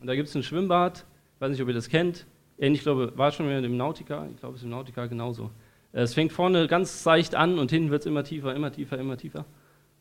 Und 0.00 0.06
da 0.06 0.14
gibt 0.14 0.28
es 0.28 0.34
ein 0.34 0.42
Schwimmbad. 0.42 1.04
Ich 1.34 1.40
weiß 1.40 1.50
nicht, 1.50 1.62
ob 1.62 1.68
ihr 1.68 1.74
das 1.74 1.88
kennt. 1.88 2.26
Ähnlich, 2.58 2.82
glaube 2.82 3.12
war 3.16 3.32
schon 3.32 3.46
mal 3.46 3.64
im 3.64 3.76
Nautica. 3.76 4.26
Ich 4.32 4.40
glaube, 4.40 4.54
es 4.54 4.60
ist 4.60 4.64
im 4.64 4.70
Nautica 4.70 5.06
genauso. 5.06 5.50
Äh, 5.92 6.02
es 6.02 6.14
fängt 6.14 6.32
vorne 6.32 6.66
ganz 6.66 7.02
seicht 7.02 7.34
an 7.34 7.58
und 7.58 7.70
hinten 7.70 7.90
wird 7.90 8.02
es 8.02 8.06
immer 8.06 8.24
tiefer, 8.24 8.54
immer 8.54 8.72
tiefer, 8.72 8.98
immer 8.98 9.16
tiefer. 9.16 9.44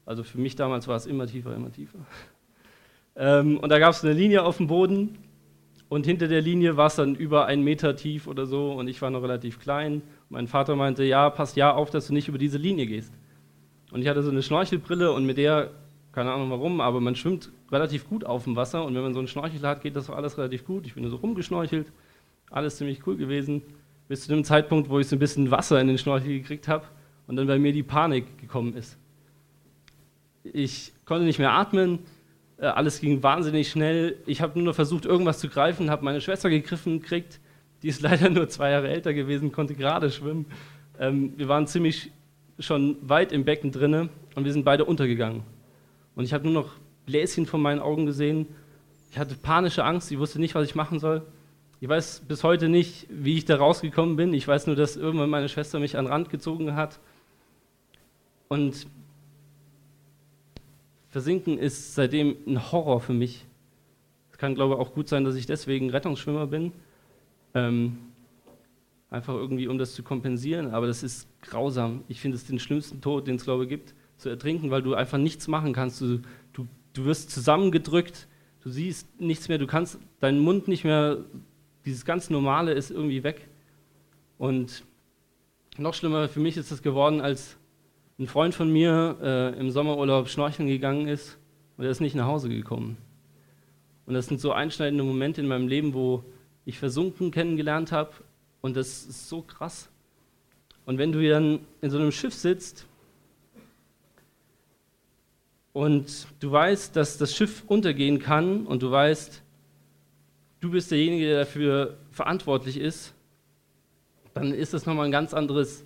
Also 0.06 0.24
für 0.24 0.40
mich 0.40 0.56
damals 0.56 0.88
war 0.88 0.96
es 0.96 1.06
immer 1.06 1.28
tiefer, 1.28 1.56
immer 1.56 1.72
tiefer. 1.72 2.00
Ähm, 3.16 3.58
und 3.58 3.70
da 3.70 3.80
gab 3.80 3.92
es 3.92 4.06
eine 4.06 4.14
Linie 4.14 4.44
auf 4.44 4.58
dem 4.58 4.68
Boden 4.68 5.18
und 5.90 6.06
hinter 6.06 6.30
der 6.30 6.40
Linie 6.40 6.78
war 6.78 6.88
es 6.88 6.96
dann 6.96 7.16
über 7.16 7.48
einen 7.48 7.64
Meter 7.64 7.98
tief 7.98 8.28
oder 8.28 8.46
so 8.46 8.72
und 8.72 8.88
ich 8.88 9.02
war 9.02 9.10
noch 9.10 9.24
relativ 9.24 9.60
klein. 9.60 10.04
Mein 10.30 10.48
Vater 10.48 10.78
meinte, 10.78 11.04
ja, 11.04 11.30
passt 11.30 11.58
ja 11.58 11.74
auf, 11.74 11.90
dass 11.90 12.08
du 12.08 12.14
nicht 12.14 12.30
über 12.30 12.38
diese 12.38 12.60
Linie 12.60 12.86
gehst. 12.86 13.12
Und 13.92 14.04
ich 14.04 14.08
hatte 14.08 14.24
so 14.24 14.30
eine 14.30 14.42
Schnorchelbrille 14.42 15.12
und 15.12 15.26
mit 15.26 15.38
der, 15.38 15.72
keine 16.12 16.32
Ahnung 16.32 16.50
warum, 16.50 16.82
aber 16.82 17.00
man 17.00 17.16
schwimmt 17.16 17.52
relativ 17.72 18.08
gut 18.10 18.26
auf 18.26 18.44
dem 18.46 18.56
Wasser 18.56 18.84
und 18.84 18.96
wenn 18.96 19.04
man 19.04 19.14
so 19.14 19.20
einen 19.20 19.28
Schnorchel 19.28 19.62
hat, 19.62 19.82
geht 19.82 19.96
das 19.96 20.10
auch 20.10 20.16
alles 20.16 20.38
relativ 20.38 20.66
gut. 20.66 20.86
Ich 20.86 20.96
bin 20.96 21.08
so 21.10 21.18
rumgeschnorchelt, 21.18 21.92
alles 22.50 22.78
ziemlich 22.78 23.06
cool 23.06 23.16
gewesen, 23.16 23.62
bis 24.08 24.22
zu 24.22 24.30
dem 24.30 24.44
Zeitpunkt, 24.44 24.90
wo 24.90 25.00
ich 25.00 25.08
so 25.08 25.16
ein 25.16 25.20
bisschen 25.20 25.52
Wasser 25.52 25.80
in 25.80 25.88
den 25.88 25.98
Schnorchel 25.98 26.40
gekriegt 26.40 26.68
habe 26.68 26.86
und 27.28 27.36
dann 27.36 27.48
bei 27.48 27.60
mir 27.60 27.74
die 27.74 27.84
Panik 27.84 28.40
gekommen 28.40 28.76
ist. 28.76 28.98
Ich 30.44 30.94
konnte 31.06 31.26
nicht 31.26 31.38
mehr 31.38 31.52
atmen, 31.52 32.00
äh, 32.58 32.66
alles 32.66 33.00
ging 33.00 33.22
wahnsinnig 33.24 33.70
schnell. 33.70 34.18
Ich 34.26 34.42
habe 34.42 34.58
nur 34.58 34.68
noch 34.68 34.76
versucht, 34.76 35.06
irgendwas 35.06 35.40
zu 35.40 35.48
greifen, 35.48 35.90
habe 35.90 36.04
meine 36.04 36.22
Schwester 36.22 36.50
gegriffen 36.50 37.02
gekriegt. 37.02 37.40
Die 37.84 37.88
ist 37.88 38.02
leider 38.04 38.30
nur 38.30 38.50
zwei 38.50 38.72
Jahre 38.72 38.90
älter 38.90 39.14
gewesen, 39.14 39.52
konnte 39.52 39.76
gerade 39.76 40.10
schwimmen. 40.12 40.46
Ähm, 41.00 41.34
wir 41.38 41.48
waren 41.48 41.68
ziemlich 41.68 42.12
schon 42.60 42.98
weit 43.02 43.32
im 43.32 43.46
Becken 43.46 43.72
drinne 43.72 44.10
und 44.36 44.44
wir 44.44 44.52
sind 44.52 44.66
beide 44.66 44.86
untergegangen. 44.86 45.44
Und 46.20 46.26
ich 46.26 46.34
habe 46.34 46.44
nur 46.44 46.64
noch 46.64 46.72
Bläschen 47.06 47.46
vor 47.46 47.62
meinen 47.62 47.80
Augen 47.80 48.06
gesehen. 48.06 48.46
Ich 49.10 49.18
hatte 49.18 49.36
panische 49.36 49.86
Angst, 49.86 50.12
ich 50.12 50.20
wusste 50.20 50.38
nicht, 50.38 50.54
was 50.54 50.68
ich 50.68 50.76
machen 50.76 51.00
soll. 51.00 51.26
Ich 51.80 51.88
weiß 51.88 52.24
bis 52.28 52.44
heute 52.44 52.68
nicht, 52.68 53.08
wie 53.10 53.38
ich 53.38 53.46
da 53.46 53.56
rausgekommen 53.56 54.18
bin. 54.18 54.34
Ich 54.34 54.46
weiß 54.46 54.68
nur, 54.68 54.76
dass 54.76 54.98
irgendwann 54.98 55.30
meine 55.30 55.48
Schwester 55.48 55.80
mich 55.80 55.96
an 55.96 56.04
den 56.04 56.12
Rand 56.12 56.30
gezogen 56.30 56.76
hat. 56.76 57.00
Und 58.50 58.88
Versinken 61.08 61.58
ist 61.58 61.96
seitdem 61.96 62.36
ein 62.46 62.70
Horror 62.70 63.00
für 63.00 63.14
mich. 63.14 63.46
Es 64.34 64.38
kann, 64.38 64.56
glaube 64.56 64.74
ich, 64.74 64.80
auch 64.82 64.94
gut 64.94 65.08
sein, 65.08 65.24
dass 65.24 65.36
ich 65.36 65.46
deswegen 65.46 65.90
Rettungsschwimmer 65.90 66.48
bin. 66.48 66.74
Ähm, 67.54 67.98
einfach 69.10 69.36
irgendwie, 69.36 69.70
um 69.70 69.78
das 69.78 69.94
zu 69.94 70.04
kompensieren. 70.04 70.72
Aber 70.72 70.86
das 70.86 71.02
ist 71.02 71.30
grausam. 71.44 72.04
Ich 72.10 72.20
finde 72.20 72.36
es 72.36 72.46
den 72.46 72.60
schlimmsten 72.60 73.00
Tod, 73.00 73.26
den 73.26 73.38
es, 73.38 73.46
glaube 73.46 73.64
ich, 73.64 73.70
gibt, 73.70 73.94
zu 74.20 74.30
ertrinken, 74.30 74.72
weil 74.72 74.82
du 74.82 74.94
einfach 74.94 75.18
nichts 75.18 75.48
machen 75.48 75.74
kannst. 75.74 76.02
Du, 76.02 76.20
du, 76.54 76.68
du 76.94 77.06
wirst 77.06 77.32
zusammengedrückt, 77.32 78.28
du 78.62 78.70
siehst 78.70 79.20
nichts 79.20 79.48
mehr, 79.50 79.58
du 79.58 79.68
kannst 79.68 80.00
deinen 80.20 80.40
Mund 80.40 80.68
nicht 80.68 80.84
mehr, 80.84 81.18
dieses 81.86 82.06
ganz 82.06 82.30
Normale 82.30 82.74
ist 82.74 82.92
irgendwie 82.92 83.24
weg. 83.24 83.48
Und 84.38 84.84
noch 85.78 85.94
schlimmer 85.94 86.28
für 86.28 86.40
mich 86.40 86.58
ist 86.58 86.72
es 86.72 86.82
geworden, 86.82 87.22
als 87.22 87.58
ein 88.20 88.28
Freund 88.28 88.54
von 88.54 88.72
mir 88.72 89.18
äh, 89.22 89.60
im 89.60 89.72
Sommerurlaub 89.72 90.28
schnorcheln 90.28 90.68
gegangen 90.68 91.08
ist 91.08 91.38
und 91.78 91.86
er 91.86 91.92
ist 91.92 92.02
nicht 92.02 92.16
nach 92.16 92.28
Hause 92.28 92.50
gekommen. 92.50 92.98
Und 94.06 94.14
das 94.14 94.26
sind 94.26 94.42
so 94.42 94.52
einschneidende 94.52 95.04
Momente 95.04 95.40
in 95.40 95.48
meinem 95.48 95.68
Leben, 95.68 95.94
wo 95.94 96.24
ich 96.66 96.78
versunken 96.78 97.32
kennengelernt 97.32 97.94
habe 97.94 98.12
und 98.60 98.76
das 98.76 99.06
ist 99.06 99.30
so 99.30 99.42
krass. 99.42 99.90
Und 100.86 100.98
wenn 100.98 101.12
du 101.12 101.28
dann 101.30 101.60
in 101.82 101.90
so 101.90 101.98
einem 101.98 102.12
Schiff 102.12 102.34
sitzt 102.34 102.88
und 105.74 106.28
du 106.40 106.52
weißt, 106.52 106.96
dass 106.96 107.18
das 107.18 107.36
Schiff 107.36 107.64
untergehen 107.68 108.20
kann 108.20 108.66
und 108.66 108.82
du 108.84 108.92
weißt, 108.92 109.42
du 110.60 110.72
bist 110.72 110.92
derjenige, 110.92 111.28
der 111.28 111.40
dafür 111.40 111.98
verantwortlich 112.12 112.78
ist, 112.78 113.14
dann 114.34 114.54
ist 114.54 114.74
das 114.74 114.86
nochmal 114.86 115.06
ein 115.06 115.12
ganz 115.12 115.34
anderes 115.34 115.86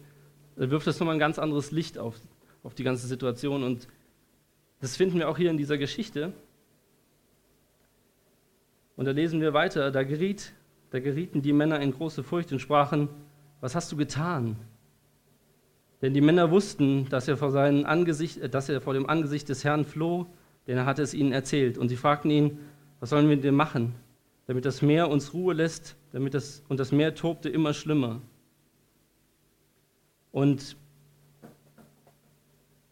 wirft 0.55 0.87
das 0.87 0.99
nochmal 0.99 1.15
ein 1.15 1.19
ganz 1.19 1.39
anderes 1.39 1.71
Licht 1.71 1.97
auf, 1.97 2.15
auf 2.63 2.73
die 2.73 2.83
ganze 2.83 3.07
Situation. 3.07 3.63
Und 3.63 3.87
das 4.81 4.95
finden 4.95 5.17
wir 5.17 5.29
auch 5.29 5.37
hier 5.37 5.51
in 5.51 5.57
dieser 5.57 5.77
Geschichte. 5.77 6.33
Und 8.95 9.05
da 9.05 9.11
lesen 9.11 9.41
wir 9.41 9.53
weiter, 9.53 9.91
da, 9.91 10.03
geriet, 10.03 10.53
da 10.91 10.99
gerieten 10.99 11.41
die 11.41 11.53
Männer 11.53 11.79
in 11.79 11.91
große 11.91 12.23
Furcht 12.23 12.51
und 12.51 12.59
sprachen, 12.59 13.09
was 13.59 13.75
hast 13.75 13.91
du 13.91 13.97
getan? 13.97 14.55
Denn 16.03 16.13
die 16.13 16.19
Männer 16.19 16.51
wussten, 16.51 17.07
dass 17.07 17.29
er 17.29 17.37
vor, 17.37 17.51
seinem 17.51 17.85
Angesicht, 17.85 18.53
dass 18.53 18.67
er 18.67 18.81
vor 18.81 18.93
dem 18.93 19.09
Angesicht 19.09 19.47
des 19.47 19.63
Herrn 19.63 19.85
floh, 19.85 20.27
denn 20.67 20.77
er 20.77 20.85
hatte 20.85 21.01
es 21.01 21.13
ihnen 21.13 21.31
erzählt. 21.31 21.77
Und 21.77 21.87
sie 21.87 21.95
fragten 21.95 22.29
ihn, 22.29 22.59
was 22.99 23.11
sollen 23.11 23.29
wir 23.29 23.37
denn 23.37 23.55
machen, 23.55 23.95
damit 24.45 24.65
das 24.65 24.81
Meer 24.81 25.09
uns 25.09 25.33
Ruhe 25.33 25.53
lässt, 25.53 25.95
damit 26.11 26.33
das, 26.33 26.61
und 26.67 26.81
das 26.81 26.91
Meer 26.91 27.15
tobte 27.15 27.47
immer 27.47 27.73
schlimmer. 27.73 28.21
Und 30.33 30.75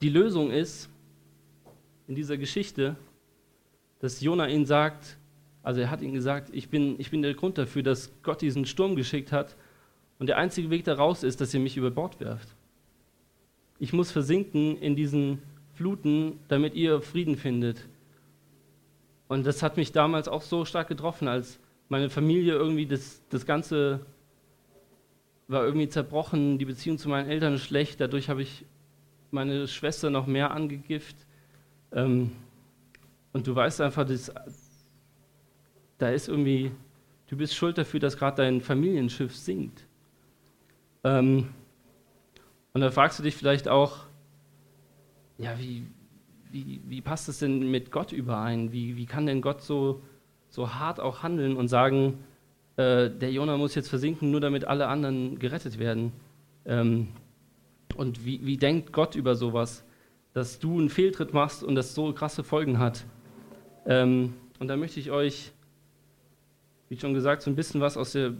die 0.01 0.09
Lösung 0.09 0.49
ist 0.49 0.89
in 2.07 2.15
dieser 2.15 2.37
Geschichte, 2.37 2.95
dass 3.99 4.21
Jona 4.21 4.47
ihnen 4.47 4.65
sagt, 4.65 5.17
also 5.63 5.81
er 5.81 5.91
hat 5.91 6.01
ihnen 6.01 6.13
gesagt, 6.13 6.49
ich 6.53 6.69
bin, 6.69 6.95
ich 6.97 7.11
bin 7.11 7.21
der 7.21 7.33
Grund 7.33 7.57
dafür, 7.57 7.83
dass 7.83 8.09
Gott 8.23 8.41
diesen 8.41 8.65
Sturm 8.65 8.95
geschickt 8.95 9.33
hat. 9.33 9.57
Und 10.17 10.27
der 10.27 10.37
einzige 10.37 10.69
Weg 10.69 10.85
daraus 10.85 11.23
ist, 11.23 11.41
dass 11.41 11.53
ihr 11.53 11.59
mich 11.59 11.75
über 11.75 11.91
Bord 11.91 12.21
werft. 12.21 12.55
Ich 13.81 13.93
muss 13.93 14.11
versinken 14.11 14.77
in 14.79 14.95
diesen 14.95 15.41
Fluten, 15.73 16.39
damit 16.47 16.75
ihr 16.75 17.01
Frieden 17.01 17.35
findet. 17.35 17.87
Und 19.27 19.43
das 19.43 19.63
hat 19.63 19.75
mich 19.75 19.91
damals 19.91 20.27
auch 20.27 20.43
so 20.43 20.65
stark 20.65 20.87
getroffen, 20.87 21.27
als 21.27 21.59
meine 21.89 22.11
Familie 22.11 22.53
irgendwie 22.53 22.85
das, 22.85 23.23
das 23.31 23.43
Ganze 23.43 24.05
war 25.47 25.65
irgendwie 25.65 25.89
zerbrochen, 25.89 26.59
die 26.59 26.65
Beziehung 26.65 26.99
zu 26.99 27.09
meinen 27.09 27.27
Eltern 27.27 27.55
ist 27.55 27.63
schlecht, 27.63 27.99
dadurch 27.99 28.29
habe 28.29 28.43
ich 28.43 28.65
meine 29.31 29.67
Schwester 29.67 30.11
noch 30.11 30.27
mehr 30.27 30.51
angegift. 30.51 31.15
Ähm, 31.91 32.33
und 33.33 33.47
du 33.47 33.55
weißt 33.55 33.81
einfach, 33.81 34.05
dass, 34.05 34.31
da 35.97 36.11
ist 36.11 36.27
irgendwie, 36.27 36.69
du 37.25 37.35
bist 37.35 37.55
schuld 37.55 37.79
dafür, 37.79 37.99
dass 37.99 38.15
gerade 38.15 38.43
dein 38.43 38.61
Familienschiff 38.61 39.35
sinkt. 39.35 39.87
Ähm, 41.03 41.49
und 42.73 42.81
da 42.81 42.91
fragst 42.91 43.19
du 43.19 43.23
dich 43.23 43.35
vielleicht 43.35 43.67
auch, 43.67 44.05
ja, 45.37 45.57
wie, 45.59 45.85
wie, 46.51 46.81
wie 46.87 47.01
passt 47.01 47.27
das 47.27 47.39
denn 47.39 47.69
mit 47.71 47.91
Gott 47.91 48.11
überein? 48.11 48.71
Wie, 48.71 48.95
wie 48.97 49.05
kann 49.05 49.25
denn 49.25 49.41
Gott 49.41 49.61
so, 49.61 50.01
so 50.49 50.73
hart 50.75 50.99
auch 50.99 51.23
handeln 51.23 51.57
und 51.57 51.67
sagen, 51.67 52.19
äh, 52.77 53.09
der 53.09 53.31
Jonah 53.31 53.57
muss 53.57 53.75
jetzt 53.75 53.89
versinken, 53.89 54.31
nur 54.31 54.41
damit 54.41 54.65
alle 54.65 54.87
anderen 54.87 55.39
gerettet 55.39 55.79
werden. 55.79 56.13
Ähm, 56.65 57.09
und 57.95 58.25
wie, 58.25 58.45
wie 58.45 58.57
denkt 58.57 58.93
Gott 58.93 59.15
über 59.15 59.35
sowas, 59.35 59.83
dass 60.33 60.59
du 60.59 60.79
einen 60.79 60.89
Fehltritt 60.89 61.33
machst 61.33 61.63
und 61.63 61.75
das 61.75 61.93
so 61.95 62.13
krasse 62.13 62.43
Folgen 62.43 62.79
hat? 62.79 63.05
Ähm, 63.85 64.33
und 64.59 64.67
da 64.67 64.77
möchte 64.77 64.99
ich 64.99 65.11
euch, 65.11 65.51
wie 66.89 66.97
schon 66.97 67.13
gesagt, 67.13 67.41
so 67.41 67.49
ein 67.49 67.55
bisschen 67.55 67.81
was 67.81 67.97
aus 67.97 68.11
der 68.11 68.33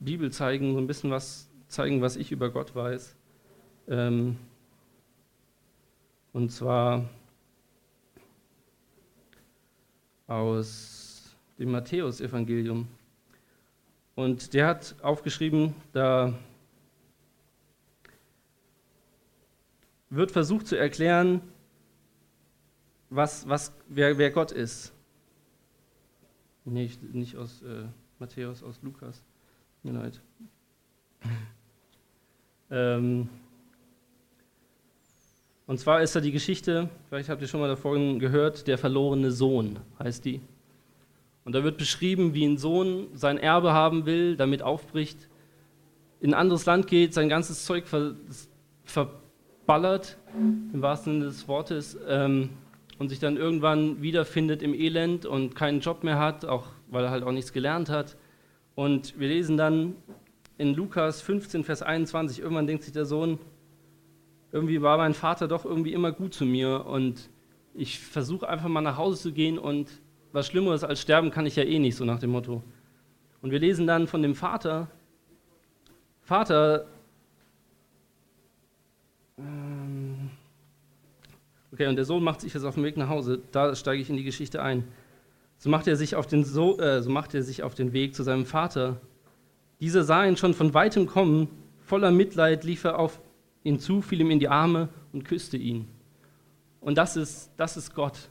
Bibel 0.00 0.30
zeigen, 0.30 0.74
so 0.74 0.78
ein 0.78 0.86
bisschen 0.86 1.10
was 1.10 1.50
zeigen, 1.68 2.00
was 2.02 2.16
ich 2.16 2.32
über 2.32 2.50
Gott 2.50 2.74
weiß. 2.74 3.15
Ähm, 3.88 4.36
und 6.32 6.50
zwar 6.50 7.08
aus 10.26 11.36
dem 11.58 11.70
Matthäusevangelium. 11.70 12.88
Und 14.14 14.54
der 14.54 14.66
hat 14.66 14.96
aufgeschrieben, 15.02 15.74
da 15.92 16.34
wird 20.10 20.30
versucht 20.30 20.66
zu 20.66 20.76
erklären, 20.76 21.40
was, 23.10 23.48
was, 23.48 23.72
wer, 23.88 24.18
wer 24.18 24.30
Gott 24.30 24.52
ist. 24.52 24.92
Nee, 26.64 26.90
nicht 27.12 27.36
aus 27.36 27.62
äh, 27.62 27.84
Matthäus 28.18 28.62
aus 28.62 28.82
Lukas. 28.82 29.22
Mir 29.82 29.92
leid. 29.92 30.20
ähm, 32.70 33.28
und 35.66 35.78
zwar 35.78 36.00
ist 36.00 36.14
da 36.14 36.20
die 36.20 36.32
Geschichte, 36.32 36.88
vielleicht 37.08 37.28
habt 37.28 37.42
ihr 37.42 37.48
schon 37.48 37.60
mal 37.60 37.68
davon 37.68 38.18
gehört, 38.18 38.66
der 38.68 38.78
verlorene 38.78 39.32
Sohn 39.32 39.80
heißt 39.98 40.24
die. 40.24 40.40
Und 41.44 41.54
da 41.54 41.64
wird 41.64 41.76
beschrieben, 41.76 42.34
wie 42.34 42.44
ein 42.44 42.56
Sohn 42.56 43.08
sein 43.14 43.38
Erbe 43.38 43.72
haben 43.72 44.06
will, 44.06 44.36
damit 44.36 44.62
aufbricht, 44.62 45.28
in 46.20 46.30
ein 46.30 46.40
anderes 46.40 46.66
Land 46.66 46.86
geht, 46.86 47.14
sein 47.14 47.28
ganzes 47.28 47.64
Zeug 47.64 47.86
ver, 47.86 48.14
verballert, 48.84 50.18
im 50.34 50.82
wahrsten 50.82 51.14
Sinne 51.14 51.24
des 51.26 51.46
Wortes, 51.48 51.98
ähm, 52.08 52.50
und 52.98 53.08
sich 53.10 53.18
dann 53.18 53.36
irgendwann 53.36 54.00
wiederfindet 54.02 54.62
im 54.62 54.72
Elend 54.72 55.26
und 55.26 55.54
keinen 55.54 55.80
Job 55.80 56.02
mehr 56.02 56.18
hat, 56.18 56.44
auch 56.44 56.68
weil 56.88 57.04
er 57.04 57.10
halt 57.10 57.24
auch 57.24 57.32
nichts 57.32 57.52
gelernt 57.52 57.88
hat. 57.88 58.16
Und 58.74 59.18
wir 59.18 59.28
lesen 59.28 59.56
dann 59.56 59.94
in 60.58 60.74
Lukas 60.74 61.20
15, 61.20 61.64
Vers 61.64 61.82
21, 61.82 62.40
irgendwann 62.40 62.66
denkt 62.66 62.84
sich 62.84 62.92
der 62.92 63.04
Sohn, 63.04 63.38
irgendwie 64.56 64.80
war 64.80 64.96
mein 64.96 65.12
Vater 65.12 65.48
doch 65.48 65.66
irgendwie 65.66 65.92
immer 65.92 66.12
gut 66.12 66.32
zu 66.32 66.46
mir 66.46 66.86
und 66.86 67.28
ich 67.74 68.00
versuche 68.00 68.48
einfach 68.48 68.68
mal 68.68 68.80
nach 68.80 68.96
Hause 68.96 69.20
zu 69.20 69.32
gehen 69.32 69.58
und 69.58 70.00
was 70.32 70.46
Schlimmeres 70.46 70.82
als 70.82 71.02
sterben 71.02 71.30
kann 71.30 71.44
ich 71.44 71.56
ja 71.56 71.62
eh 71.62 71.78
nicht, 71.78 71.94
so 71.94 72.06
nach 72.06 72.18
dem 72.18 72.30
Motto. 72.30 72.62
Und 73.42 73.50
wir 73.50 73.58
lesen 73.58 73.86
dann 73.86 74.06
von 74.06 74.22
dem 74.22 74.34
Vater, 74.34 74.88
Vater, 76.22 76.86
ähm, 79.36 80.30
okay, 81.70 81.86
und 81.88 81.96
der 81.96 82.06
Sohn 82.06 82.24
macht 82.24 82.40
sich 82.40 82.54
jetzt 82.54 82.64
auf 82.64 82.76
den 82.76 82.84
Weg 82.84 82.96
nach 82.96 83.10
Hause, 83.10 83.42
da 83.52 83.74
steige 83.74 84.00
ich 84.00 84.08
in 84.08 84.16
die 84.16 84.24
Geschichte 84.24 84.62
ein. 84.62 84.84
So 85.58 85.68
macht 85.68 85.86
er 85.86 85.96
sich 85.96 86.16
auf 86.16 86.26
den, 86.26 86.44
so, 86.44 86.78
äh, 86.78 87.02
so 87.02 87.10
macht 87.10 87.34
er 87.34 87.42
sich 87.42 87.62
auf 87.62 87.74
den 87.74 87.92
Weg 87.92 88.14
zu 88.14 88.22
seinem 88.22 88.46
Vater. 88.46 89.02
Dieser 89.80 90.02
sah 90.02 90.24
ihn 90.24 90.38
schon 90.38 90.54
von 90.54 90.72
weitem 90.72 91.06
kommen, 91.06 91.48
voller 91.84 92.10
Mitleid 92.10 92.64
lief 92.64 92.84
er 92.84 92.98
auf 92.98 93.20
ihn 93.66 93.78
zu, 93.78 94.00
fiel 94.00 94.20
ihm 94.20 94.30
in 94.30 94.38
die 94.38 94.48
Arme 94.48 94.88
und 95.12 95.24
küsste 95.24 95.56
ihn. 95.56 95.88
Und 96.80 96.96
das 96.96 97.16
ist, 97.16 97.50
das 97.56 97.76
ist 97.76 97.94
Gott. 97.94 98.30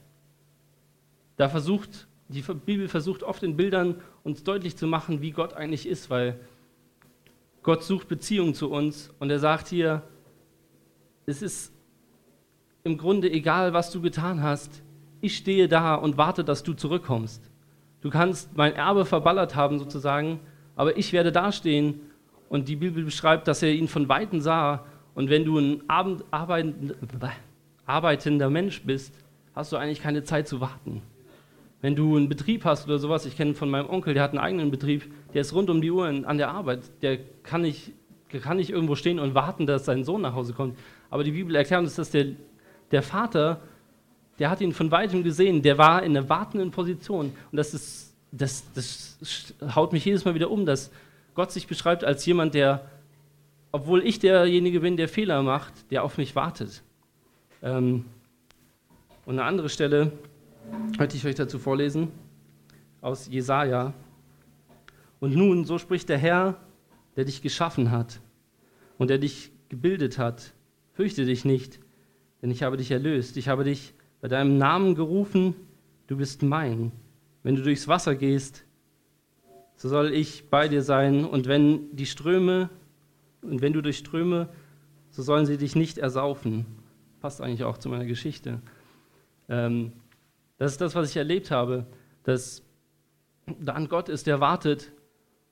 Da 1.35 1.49
versucht, 1.49 2.07
die 2.29 2.41
Bibel 2.41 2.87
versucht 2.87 3.21
oft 3.21 3.43
in 3.43 3.57
Bildern 3.57 4.01
uns 4.23 4.43
deutlich 4.43 4.77
zu 4.77 4.87
machen, 4.87 5.21
wie 5.21 5.31
Gott 5.31 5.53
eigentlich 5.53 5.87
ist, 5.87 6.09
weil 6.09 6.39
Gott 7.61 7.83
sucht 7.83 8.07
Beziehung 8.07 8.53
zu 8.53 8.71
uns 8.71 9.13
und 9.19 9.29
er 9.29 9.39
sagt 9.39 9.67
hier, 9.67 10.03
es 11.25 11.41
ist 11.41 11.73
im 12.83 12.97
Grunde 12.97 13.29
egal, 13.31 13.73
was 13.73 13.91
du 13.91 14.01
getan 14.01 14.41
hast, 14.41 14.83
ich 15.21 15.35
stehe 15.37 15.67
da 15.67 15.95
und 15.95 16.17
warte, 16.17 16.43
dass 16.43 16.63
du 16.63 16.73
zurückkommst. 16.73 17.41
Du 18.01 18.09
kannst 18.09 18.55
mein 18.55 18.73
Erbe 18.73 19.05
verballert 19.05 19.55
haben 19.55 19.79
sozusagen, 19.79 20.39
aber 20.75 20.97
ich 20.97 21.11
werde 21.11 21.31
dastehen 21.31 22.01
und 22.47 22.67
die 22.67 22.75
Bibel 22.75 23.03
beschreibt, 23.03 23.47
dass 23.47 23.63
er 23.63 23.73
ihn 23.73 23.87
von 23.87 24.07
Weitem 24.07 24.39
sah 24.39 24.85
und 25.15 25.29
wenn 25.29 25.45
du 25.45 25.57
ein 25.57 25.81
arbeitender 27.87 28.49
Mensch 28.49 28.83
bist, 28.83 29.13
hast 29.55 29.71
du 29.71 29.77
eigentlich 29.77 30.01
keine 30.01 30.23
Zeit 30.23 30.47
zu 30.47 30.59
warten. 30.61 31.01
Wenn 31.81 31.95
du 31.95 32.17
einen 32.17 32.29
Betrieb 32.29 32.65
hast 32.65 32.85
oder 32.85 32.99
sowas, 32.99 33.25
ich 33.25 33.37
kenne 33.37 33.53
von 33.53 33.69
meinem 33.69 33.89
Onkel, 33.89 34.13
der 34.13 34.23
hat 34.23 34.31
einen 34.31 34.39
eigenen 34.39 34.71
Betrieb, 34.71 35.11
der 35.33 35.41
ist 35.41 35.53
rund 35.53 35.69
um 35.69 35.81
die 35.81 35.91
Uhr 35.91 36.07
an 36.07 36.37
der 36.37 36.49
Arbeit, 36.49 36.81
der 37.01 37.17
kann 37.43 37.61
nicht, 37.61 37.91
kann 38.41 38.57
nicht 38.57 38.69
irgendwo 38.69 38.95
stehen 38.95 39.19
und 39.19 39.35
warten, 39.35 39.65
dass 39.65 39.85
sein 39.85 40.03
Sohn 40.03 40.21
nach 40.21 40.35
Hause 40.35 40.53
kommt. 40.53 40.77
Aber 41.09 41.23
die 41.23 41.31
Bibel 41.31 41.55
erklärt 41.55 41.81
uns, 41.81 41.95
dass 41.95 42.11
der, 42.11 42.27
der 42.91 43.01
Vater, 43.01 43.61
der 44.39 44.49
hat 44.49 44.59
ihn 44.61 44.73
von 44.73 44.91
weitem 44.91 45.23
gesehen, 45.23 45.61
der 45.61 45.77
war 45.77 46.03
in 46.03 46.17
einer 46.17 46.27
wartenden 46.27 46.71
Position. 46.71 47.31
Und 47.51 47.57
das, 47.57 47.73
ist, 47.73 48.15
das, 48.31 48.63
das 48.73 49.17
haut 49.75 49.93
mich 49.93 50.03
jedes 50.03 50.25
Mal 50.25 50.35
wieder 50.35 50.51
um, 50.51 50.65
dass 50.65 50.91
Gott 51.35 51.51
sich 51.51 51.67
beschreibt 51.67 52.03
als 52.03 52.25
jemand, 52.25 52.53
der 52.53 52.89
obwohl 53.75 54.07
ich 54.07 54.19
derjenige 54.19 54.79
bin, 54.79 54.95
der 54.95 55.09
Fehler 55.09 55.43
macht, 55.43 55.91
der 55.91 56.05
auf 56.05 56.17
mich 56.17 56.33
wartet. 56.33 56.81
Ähm, 57.61 58.05
und 59.25 59.33
eine 59.33 59.43
andere 59.43 59.67
Stelle 59.67 60.13
möchte 60.97 61.17
ich 61.17 61.25
euch 61.25 61.35
dazu 61.35 61.59
vorlesen, 61.59 62.07
aus 63.01 63.27
Jesaja. 63.27 63.93
Und 65.19 65.35
nun, 65.35 65.65
so 65.65 65.77
spricht 65.77 66.07
der 66.07 66.17
Herr, 66.17 66.55
der 67.17 67.25
dich 67.25 67.41
geschaffen 67.41 67.91
hat 67.91 68.21
und 68.97 69.09
der 69.09 69.17
dich 69.17 69.51
gebildet 69.67 70.17
hat. 70.17 70.53
Fürchte 70.93 71.25
dich 71.25 71.43
nicht, 71.43 71.81
denn 72.41 72.51
ich 72.51 72.63
habe 72.63 72.77
dich 72.77 72.91
erlöst. 72.91 73.35
Ich 73.35 73.49
habe 73.49 73.65
dich 73.65 73.93
bei 74.21 74.29
deinem 74.29 74.57
Namen 74.57 74.95
gerufen, 74.95 75.53
du 76.07 76.15
bist 76.15 76.43
mein. 76.43 76.93
Wenn 77.43 77.57
du 77.57 77.61
durchs 77.61 77.89
Wasser 77.89 78.15
gehst, 78.15 78.63
so 79.75 79.89
soll 79.89 80.13
ich 80.13 80.49
bei 80.49 80.69
dir 80.69 80.81
sein. 80.81 81.25
Und 81.25 81.47
wenn 81.47 81.93
die 81.93 82.05
Ströme 82.05 82.69
und 83.45 83.61
wenn 83.61 83.73
du 83.73 83.81
durch 83.81 83.97
Ströme, 83.97 84.49
so 85.09 85.23
sollen 85.23 85.45
sie 85.45 85.57
dich 85.57 85.75
nicht 85.75 85.97
ersaufen. 85.97 86.65
Passt 87.21 87.41
eigentlich 87.41 87.63
auch 87.63 87.77
zu 87.77 87.89
meiner 87.89 88.05
Geschichte. 88.05 88.61
Ähm, 89.47 89.93
das 90.57 90.73
ist 90.73 90.81
das, 90.81 90.95
was 90.95 91.09
ich 91.09 91.17
erlebt 91.17 91.51
habe, 91.51 91.85
dass 92.23 92.63
da 93.59 93.73
ein 93.73 93.87
Gott 93.87 94.09
ist, 94.09 94.27
der 94.27 94.39
wartet. 94.39 94.91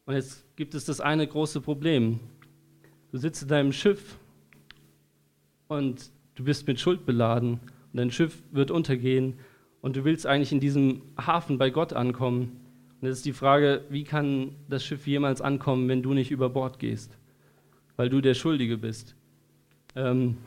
Und 0.06 0.16
jetzt 0.16 0.46
gibt 0.56 0.76
es 0.76 0.86
das 0.86 1.00
eine 1.00 1.28
große 1.28 1.62
Problem. 1.62 2.20
Du 3.12 3.18
sitzt 3.18 3.44
in 3.44 3.48
deinem 3.48 3.72
Schiff 3.72 4.18
und 5.68 6.12
du 6.36 6.44
bist 6.44 6.68
mit 6.68 6.80
Schuld 6.80 7.06
beladen 7.06 7.54
und 7.54 7.98
dein 7.98 8.12
Schiff 8.12 8.44
wird 8.52 8.72
untergehen 8.72 9.36
und 9.82 9.96
du 9.96 10.04
willst 10.04 10.26
eigentlich 10.26 10.52
in 10.52 10.60
diesem 10.60 11.04
Hafen 11.18 11.58
bei 11.58 11.70
Gott 11.70 11.94
ankommen. 11.94 12.60
Und 13.00 13.08
jetzt 13.08 13.18
ist 13.18 13.26
die 13.26 13.34
Frage, 13.34 13.84
wie 13.90 14.04
kann 14.04 14.56
das 14.68 14.84
Schiff 14.84 15.06
jemals 15.08 15.42
ankommen, 15.42 15.88
wenn 15.90 16.02
du 16.02 16.14
nicht 16.14 16.32
über 16.32 16.50
Bord 16.50 16.80
gehst? 16.80 17.18
Weil 17.96 18.10
du 18.10 18.22
der 18.22 18.34
Schuldige 18.34 18.78
bist. 18.78 19.16
Ähm, 19.96 20.38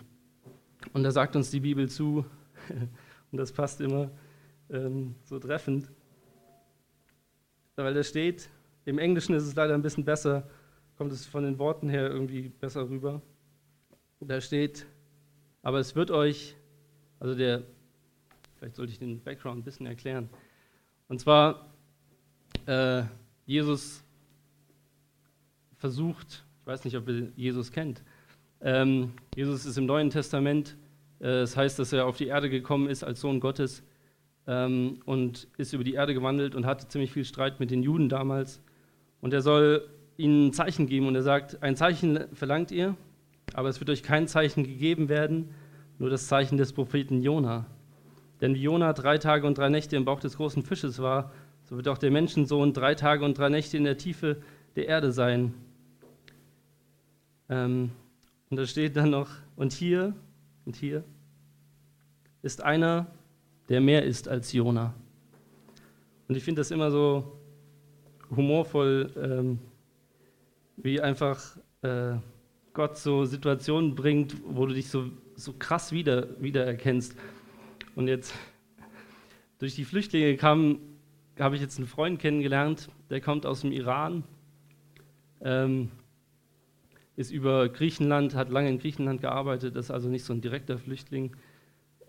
und 0.92 1.02
da 1.02 1.10
sagt 1.10 1.36
uns 1.36 1.50
die 1.50 1.60
Bibel 1.60 1.88
zu, 1.88 2.24
und 3.30 3.38
das 3.38 3.52
passt 3.52 3.80
immer 3.80 4.10
ähm, 4.70 5.14
so 5.24 5.38
treffend, 5.38 5.90
weil 7.76 7.94
da 7.94 8.02
steht, 8.02 8.48
im 8.84 8.98
Englischen 8.98 9.34
ist 9.34 9.44
es 9.44 9.54
leider 9.54 9.74
ein 9.74 9.82
bisschen 9.82 10.04
besser, 10.04 10.48
kommt 10.96 11.12
es 11.12 11.26
von 11.26 11.44
den 11.44 11.58
Worten 11.58 11.88
her 11.88 12.08
irgendwie 12.08 12.48
besser 12.48 12.88
rüber. 12.88 13.20
Da 14.20 14.40
steht, 14.40 14.86
aber 15.62 15.78
es 15.78 15.94
wird 15.94 16.10
euch, 16.10 16.56
also 17.20 17.34
der, 17.34 17.64
vielleicht 18.54 18.76
sollte 18.76 18.92
ich 18.92 18.98
den 18.98 19.22
Background 19.22 19.58
ein 19.58 19.64
bisschen 19.64 19.86
erklären. 19.86 20.30
Und 21.08 21.20
zwar, 21.20 21.74
äh, 22.64 23.02
Jesus 23.44 24.02
versucht, 25.76 26.45
ich 26.66 26.72
weiß 26.72 26.84
nicht, 26.84 26.96
ob 26.96 27.08
ihr 27.08 27.30
Jesus 27.36 27.70
kennt. 27.70 28.02
Ähm, 28.60 29.12
Jesus 29.36 29.66
ist 29.66 29.78
im 29.78 29.86
Neuen 29.86 30.10
Testament. 30.10 30.76
Äh, 31.20 31.42
es 31.42 31.50
das 31.50 31.56
heißt, 31.56 31.78
dass 31.78 31.92
er 31.92 32.06
auf 32.06 32.16
die 32.16 32.26
Erde 32.26 32.50
gekommen 32.50 32.88
ist 32.88 33.04
als 33.04 33.20
Sohn 33.20 33.38
Gottes 33.38 33.84
ähm, 34.48 34.98
und 35.04 35.46
ist 35.58 35.74
über 35.74 35.84
die 35.84 35.94
Erde 35.94 36.12
gewandelt 36.12 36.56
und 36.56 36.66
hatte 36.66 36.88
ziemlich 36.88 37.12
viel 37.12 37.24
Streit 37.24 37.60
mit 37.60 37.70
den 37.70 37.84
Juden 37.84 38.08
damals. 38.08 38.60
Und 39.20 39.32
er 39.32 39.42
soll 39.42 39.88
ihnen 40.16 40.48
ein 40.48 40.52
Zeichen 40.52 40.88
geben 40.88 41.06
und 41.06 41.14
er 41.14 41.22
sagt, 41.22 41.62
ein 41.62 41.76
Zeichen 41.76 42.24
verlangt 42.32 42.72
ihr, 42.72 42.96
aber 43.54 43.68
es 43.68 43.78
wird 43.78 43.90
euch 43.90 44.02
kein 44.02 44.26
Zeichen 44.26 44.64
gegeben 44.64 45.08
werden, 45.08 45.50
nur 46.00 46.10
das 46.10 46.26
Zeichen 46.26 46.58
des 46.58 46.72
Propheten 46.72 47.22
Jona. 47.22 47.66
Denn 48.40 48.56
wie 48.56 48.62
Jona 48.62 48.92
drei 48.92 49.18
Tage 49.18 49.46
und 49.46 49.56
drei 49.56 49.68
Nächte 49.68 49.94
im 49.94 50.04
Bauch 50.04 50.18
des 50.18 50.36
großen 50.36 50.64
Fisches 50.64 50.98
war, 50.98 51.30
so 51.62 51.76
wird 51.76 51.86
auch 51.86 51.98
der 51.98 52.10
Menschensohn 52.10 52.72
drei 52.72 52.96
Tage 52.96 53.24
und 53.24 53.38
drei 53.38 53.50
Nächte 53.50 53.76
in 53.76 53.84
der 53.84 53.98
Tiefe 53.98 54.42
der 54.74 54.88
Erde 54.88 55.12
sein. 55.12 55.54
Ähm, 57.48 57.90
und 58.50 58.56
da 58.56 58.66
steht 58.66 58.96
dann 58.96 59.10
noch, 59.10 59.30
und 59.56 59.72
hier, 59.72 60.14
und 60.64 60.76
hier 60.76 61.04
ist 62.42 62.62
einer, 62.62 63.06
der 63.68 63.80
mehr 63.80 64.04
ist 64.04 64.28
als 64.28 64.52
Jona. 64.52 64.94
Und 66.28 66.36
ich 66.36 66.44
finde 66.44 66.60
das 66.60 66.70
immer 66.70 66.90
so 66.90 67.38
humorvoll, 68.34 69.12
ähm, 69.16 69.58
wie 70.76 71.00
einfach 71.00 71.56
äh, 71.82 72.14
Gott 72.72 72.98
so 72.98 73.24
Situationen 73.24 73.94
bringt, 73.94 74.36
wo 74.46 74.66
du 74.66 74.74
dich 74.74 74.88
so, 74.88 75.10
so 75.34 75.52
krass 75.52 75.92
wieder, 75.92 76.40
wiedererkennst. 76.40 77.16
Und 77.94 78.08
jetzt, 78.08 78.34
durch 79.58 79.74
die 79.74 79.84
Flüchtlinge 79.84 80.36
kam, 80.36 80.78
habe 81.38 81.56
ich 81.56 81.62
jetzt 81.62 81.78
einen 81.78 81.86
Freund 81.86 82.18
kennengelernt, 82.18 82.88
der 83.10 83.20
kommt 83.20 83.46
aus 83.46 83.62
dem 83.62 83.72
Iran. 83.72 84.24
Ähm, 85.40 85.90
ist 87.16 87.30
über 87.30 87.68
Griechenland, 87.68 88.34
hat 88.34 88.50
lange 88.50 88.68
in 88.68 88.78
Griechenland 88.78 89.20
gearbeitet, 89.20 89.74
ist 89.76 89.90
also 89.90 90.08
nicht 90.08 90.24
so 90.24 90.32
ein 90.32 90.40
direkter 90.40 90.78
Flüchtling. 90.78 91.34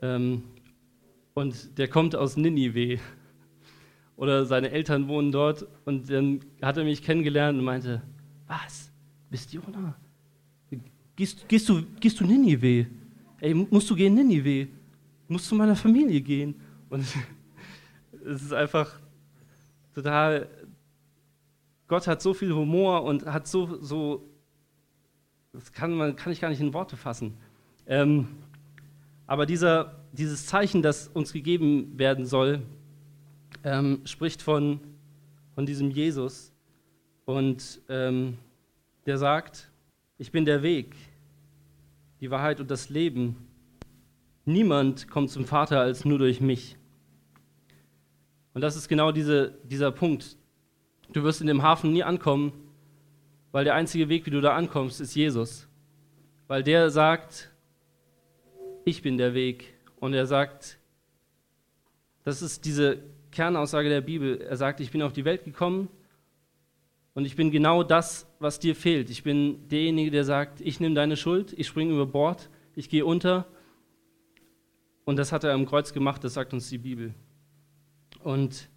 Ähm, 0.01 0.43
und 1.33 1.77
der 1.77 1.87
kommt 1.87 2.15
aus 2.15 2.37
Ninive. 2.37 2.99
Oder 4.17 4.45
seine 4.45 4.71
Eltern 4.71 5.07
wohnen 5.07 5.31
dort. 5.31 5.65
Und 5.85 6.09
dann 6.09 6.41
hat 6.61 6.77
er 6.77 6.83
mich 6.83 7.03
kennengelernt 7.03 7.57
und 7.57 7.65
meinte, 7.65 8.01
was, 8.47 8.91
bist 9.29 9.53
Jona? 9.53 9.95
Gehst, 11.15 11.47
gehst, 11.47 11.67
du, 11.69 11.81
gehst 11.99 12.19
du 12.19 12.25
Ninive? 12.25 12.87
Ey, 13.39 13.53
musst 13.53 13.89
du 13.89 13.95
gehen 13.95 14.13
Ninive? 14.13 14.67
Musst 15.27 15.47
zu 15.47 15.55
meiner 15.55 15.75
Familie 15.75 16.21
gehen? 16.21 16.55
Und 16.89 17.05
es 18.25 18.43
ist 18.43 18.53
einfach 18.53 18.99
total 19.93 20.47
Gott 21.87 22.05
hat 22.07 22.21
so 22.21 22.33
viel 22.33 22.53
Humor 22.53 23.03
und 23.03 23.25
hat 23.25 23.47
so, 23.47 23.81
so 23.81 24.29
das 25.53 25.71
kann, 25.71 25.93
man, 25.93 26.15
kann 26.15 26.31
ich 26.31 26.41
gar 26.41 26.49
nicht 26.49 26.61
in 26.61 26.73
Worte 26.73 26.97
fassen. 26.97 27.37
Ähm, 27.87 28.27
aber 29.25 29.45
dieser, 29.45 29.95
dieses 30.11 30.45
Zeichen, 30.45 30.81
das 30.81 31.07
uns 31.07 31.33
gegeben 31.33 31.97
werden 31.97 32.25
soll, 32.25 32.61
ähm, 33.63 34.01
spricht 34.05 34.41
von, 34.41 34.79
von 35.55 35.65
diesem 35.65 35.91
Jesus. 35.91 36.53
Und 37.25 37.81
ähm, 37.89 38.37
der 39.05 39.17
sagt, 39.17 39.69
ich 40.17 40.31
bin 40.31 40.45
der 40.45 40.63
Weg, 40.63 40.95
die 42.21 42.31
Wahrheit 42.31 42.59
und 42.59 42.71
das 42.71 42.89
Leben. 42.89 43.35
Niemand 44.45 45.09
kommt 45.09 45.29
zum 45.29 45.45
Vater 45.45 45.81
als 45.81 46.05
nur 46.05 46.17
durch 46.17 46.39
mich. 46.39 46.77
Und 48.53 48.61
das 48.61 48.75
ist 48.75 48.87
genau 48.87 49.11
diese, 49.11 49.57
dieser 49.63 49.91
Punkt. 49.91 50.37
Du 51.13 51.23
wirst 51.23 51.41
in 51.41 51.47
dem 51.47 51.61
Hafen 51.61 51.93
nie 51.93 52.03
ankommen, 52.03 52.53
weil 53.51 53.63
der 53.63 53.75
einzige 53.75 54.09
Weg, 54.09 54.25
wie 54.25 54.31
du 54.31 54.41
da 54.41 54.55
ankommst, 54.55 55.01
ist 55.01 55.15
Jesus. 55.15 55.67
Weil 56.47 56.63
der 56.63 56.89
sagt, 56.89 57.51
ich 58.85 59.01
bin 59.01 59.17
der 59.17 59.33
Weg. 59.33 59.73
Und 59.99 60.13
er 60.13 60.25
sagt, 60.25 60.77
das 62.23 62.41
ist 62.41 62.65
diese 62.65 63.03
Kernaussage 63.31 63.89
der 63.89 64.01
Bibel. 64.01 64.41
Er 64.41 64.57
sagt, 64.57 64.79
ich 64.79 64.91
bin 64.91 65.01
auf 65.01 65.13
die 65.13 65.25
Welt 65.25 65.43
gekommen 65.43 65.89
und 67.13 67.25
ich 67.25 67.35
bin 67.35 67.51
genau 67.51 67.83
das, 67.83 68.27
was 68.39 68.59
dir 68.59 68.75
fehlt. 68.75 69.09
Ich 69.09 69.23
bin 69.23 69.67
derjenige, 69.69 70.11
der 70.11 70.23
sagt, 70.23 70.61
ich 70.61 70.79
nehme 70.79 70.95
deine 70.95 71.17
Schuld, 71.17 71.53
ich 71.57 71.67
springe 71.67 71.93
über 71.93 72.05
Bord, 72.05 72.49
ich 72.75 72.89
gehe 72.89 73.05
unter. 73.05 73.47
Und 75.03 75.17
das 75.17 75.31
hat 75.31 75.43
er 75.43 75.53
am 75.53 75.65
Kreuz 75.65 75.93
gemacht, 75.93 76.23
das 76.23 76.35
sagt 76.35 76.53
uns 76.53 76.69
die 76.69 76.77
Bibel. 76.77 77.13
Und 78.23 78.69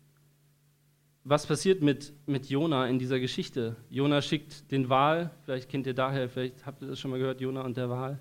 was 1.24 1.46
passiert 1.46 1.82
mit, 1.82 2.12
mit 2.26 2.48
Jona 2.48 2.86
in 2.86 2.98
dieser 2.98 3.20
Geschichte? 3.20 3.76
Jona 3.90 4.22
schickt 4.22 4.70
den 4.70 4.88
Wal, 4.88 5.30
vielleicht 5.44 5.68
kennt 5.68 5.86
ihr 5.86 5.94
daher, 5.94 6.28
vielleicht 6.28 6.64
habt 6.64 6.82
ihr 6.82 6.88
das 6.88 6.98
schon 6.98 7.10
mal 7.10 7.18
gehört, 7.18 7.40
Jona 7.40 7.62
und 7.62 7.76
der 7.76 7.90
Wal. 7.90 8.18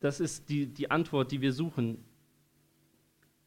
Das 0.00 0.20
ist 0.20 0.48
die, 0.48 0.66
die 0.66 0.90
Antwort, 0.90 1.32
die 1.32 1.40
wir 1.40 1.52
suchen. 1.52 2.04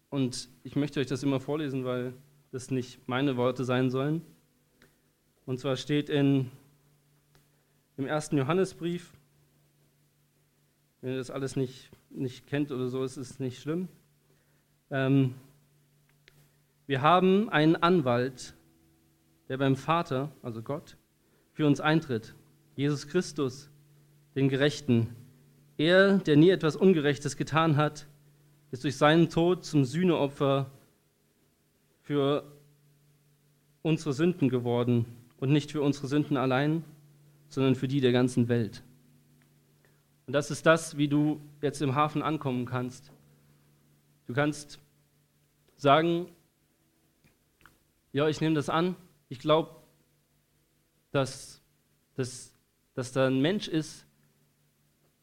Und 0.10 0.50
ich 0.64 0.76
möchte 0.76 1.00
euch 1.00 1.08
das 1.08 1.24
immer 1.24 1.40
vorlesen, 1.40 1.86
weil 1.86 2.14
das 2.52 2.72
nicht 2.72 3.00
meine 3.08 3.38
Worte 3.38 3.64
sein 3.64 3.90
sollen. 3.90 4.22
Und 5.46 5.60
zwar 5.60 5.78
steht 5.78 6.10
in, 6.10 6.52
im 7.98 8.08
ersten 8.08 8.38
Johannesbrief, 8.38 9.14
wenn 11.02 11.12
ihr 11.12 11.18
das 11.18 11.32
alles 11.32 11.56
nicht, 11.56 11.90
nicht 12.10 12.48
kennt 12.48 12.72
oder 12.72 12.90
so, 12.90 13.04
ist 13.04 13.18
es 13.18 13.40
nicht 13.40 13.62
schlimm. 13.62 13.88
Ähm, 14.90 15.36
wir 16.88 17.02
haben 17.02 17.50
einen 17.50 17.78
Anwalt, 17.78 18.54
der 19.52 19.58
beim 19.58 19.76
Vater, 19.76 20.32
also 20.44 20.62
Gott, 20.62 20.96
für 21.52 21.68
uns 21.68 21.82
eintritt. 21.82 22.36
Jesus 22.78 23.10
Christus, 23.10 23.70
den 24.34 24.48
Gerechten. 24.48 25.14
Er, 25.78 26.20
der 26.20 26.38
nie 26.38 26.52
etwas 26.52 26.78
Ungerechtes 26.78 27.36
getan 27.36 27.76
hat, 27.76 28.08
ist 28.72 28.86
durch 28.86 28.96
seinen 28.96 29.30
Tod 29.30 29.66
zum 29.66 29.84
Sühneopfer 29.84 30.72
für 32.00 32.50
unsere 33.82 34.14
Sünden 34.14 34.48
geworden. 34.48 35.06
Und 35.38 35.52
nicht 35.52 35.74
für 35.74 35.82
unsere 35.82 36.08
Sünden 36.08 36.38
allein, 36.38 36.86
sondern 37.50 37.76
für 37.76 37.90
die 37.90 38.00
der 38.00 38.14
ganzen 38.14 38.48
Welt. 38.48 38.82
Und 40.28 40.32
das 40.32 40.50
ist 40.50 40.66
das, 40.66 40.96
wie 40.96 41.10
du 41.10 41.42
jetzt 41.62 41.82
im 41.82 41.94
Hafen 41.94 42.22
ankommen 42.22 42.66
kannst. 42.66 43.12
Du 44.28 44.34
kannst 44.34 44.80
sagen, 45.76 46.28
ja, 48.14 48.30
ich 48.30 48.40
nehme 48.40 48.56
das 48.56 48.70
an, 48.70 48.96
ich 49.32 49.40
glaube, 49.40 49.70
dass, 51.12 51.62
dass, 52.16 52.54
dass 52.96 53.14
da 53.14 53.28
ein 53.28 53.42
Mensch 53.42 53.70
ist, 53.70 54.06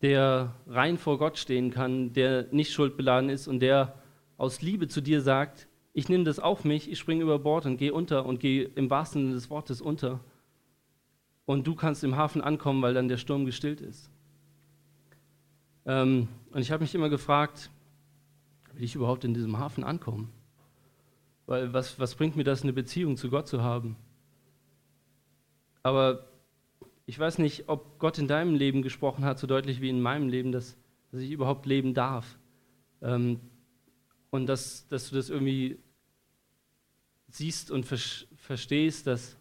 der 0.00 0.54
rein 0.66 0.96
vor 0.96 1.18
Gott 1.18 1.36
stehen 1.36 1.70
kann, 1.70 2.14
der 2.14 2.46
nicht 2.50 2.72
schuldbeladen 2.72 3.28
ist 3.28 3.48
und 3.48 3.60
der 3.60 4.00
aus 4.38 4.62
Liebe 4.62 4.88
zu 4.88 5.02
dir 5.02 5.20
sagt, 5.20 5.68
ich 5.92 6.08
nehme 6.08 6.24
das 6.24 6.38
auf 6.38 6.64
mich, 6.64 6.90
ich 6.90 6.98
springe 6.98 7.22
über 7.22 7.38
Bord 7.38 7.66
und 7.66 7.76
gehe 7.76 7.92
unter 7.92 8.24
und 8.24 8.40
gehe 8.40 8.64
im 8.76 8.88
wahrsten 8.88 9.24
Sinne 9.24 9.34
des 9.34 9.50
Wortes 9.50 9.82
unter. 9.82 10.20
Und 11.44 11.66
du 11.66 11.74
kannst 11.74 12.02
im 12.02 12.16
Hafen 12.16 12.40
ankommen, 12.40 12.80
weil 12.80 12.94
dann 12.94 13.08
der 13.08 13.18
Sturm 13.18 13.44
gestillt 13.44 13.82
ist. 13.82 14.10
Ähm, 15.84 16.28
und 16.52 16.62
ich 16.62 16.72
habe 16.72 16.82
mich 16.82 16.94
immer 16.94 17.10
gefragt, 17.10 17.68
will 18.72 18.84
ich 18.84 18.94
überhaupt 18.94 19.24
in 19.24 19.34
diesem 19.34 19.58
Hafen 19.58 19.84
ankommen? 19.84 20.32
Weil 21.48 21.72
was, 21.72 21.98
was 21.98 22.14
bringt 22.14 22.36
mir 22.36 22.44
das, 22.44 22.62
eine 22.62 22.74
Beziehung 22.74 23.16
zu 23.16 23.30
Gott 23.30 23.48
zu 23.48 23.62
haben? 23.62 23.96
Aber 25.82 26.28
ich 27.06 27.18
weiß 27.18 27.38
nicht, 27.38 27.70
ob 27.70 27.98
Gott 27.98 28.18
in 28.18 28.28
deinem 28.28 28.54
Leben 28.54 28.82
gesprochen 28.82 29.24
hat, 29.24 29.38
so 29.38 29.46
deutlich 29.46 29.80
wie 29.80 29.88
in 29.88 30.02
meinem 30.02 30.28
Leben, 30.28 30.52
dass, 30.52 30.76
dass 31.10 31.22
ich 31.22 31.30
überhaupt 31.30 31.64
leben 31.64 31.94
darf. 31.94 32.38
Ähm, 33.00 33.40
und 34.28 34.46
dass, 34.46 34.86
dass 34.88 35.08
du 35.08 35.16
das 35.16 35.30
irgendwie 35.30 35.78
siehst 37.30 37.70
und 37.70 37.86
ver 37.86 37.98
verstehst, 38.36 39.06
dass 39.06 39.38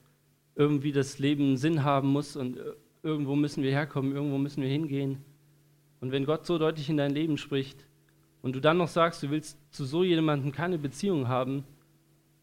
irgendwie 0.56 0.94
das 0.94 1.20
Leben 1.20 1.58
Sinn 1.58 1.84
haben 1.84 2.08
muss 2.08 2.38
und 2.38 2.58
irgendwo 3.04 3.36
müssen 3.36 3.64
wir 3.64 3.72
herkommen, 3.72 4.16
irgendwo 4.16 4.38
müssen 4.38 4.62
wir 4.62 4.70
hingehen. 4.70 5.26
Und 6.00 6.14
wenn 6.14 6.26
Gott 6.26 6.46
so 6.46 6.58
deutlich 6.58 6.90
in 6.90 6.96
dein 6.96 7.12
Leben 7.12 7.38
spricht 7.38 7.86
und 8.42 8.56
du 8.56 8.62
dann 8.62 8.78
noch 8.78 8.88
sagst, 8.88 9.24
du 9.24 9.30
willst 9.30 9.58
zu 9.74 9.84
so 9.84 10.06
jemandem 10.06 10.54
keine 10.54 10.78
Beziehung 10.78 11.28
haben, 11.28 11.66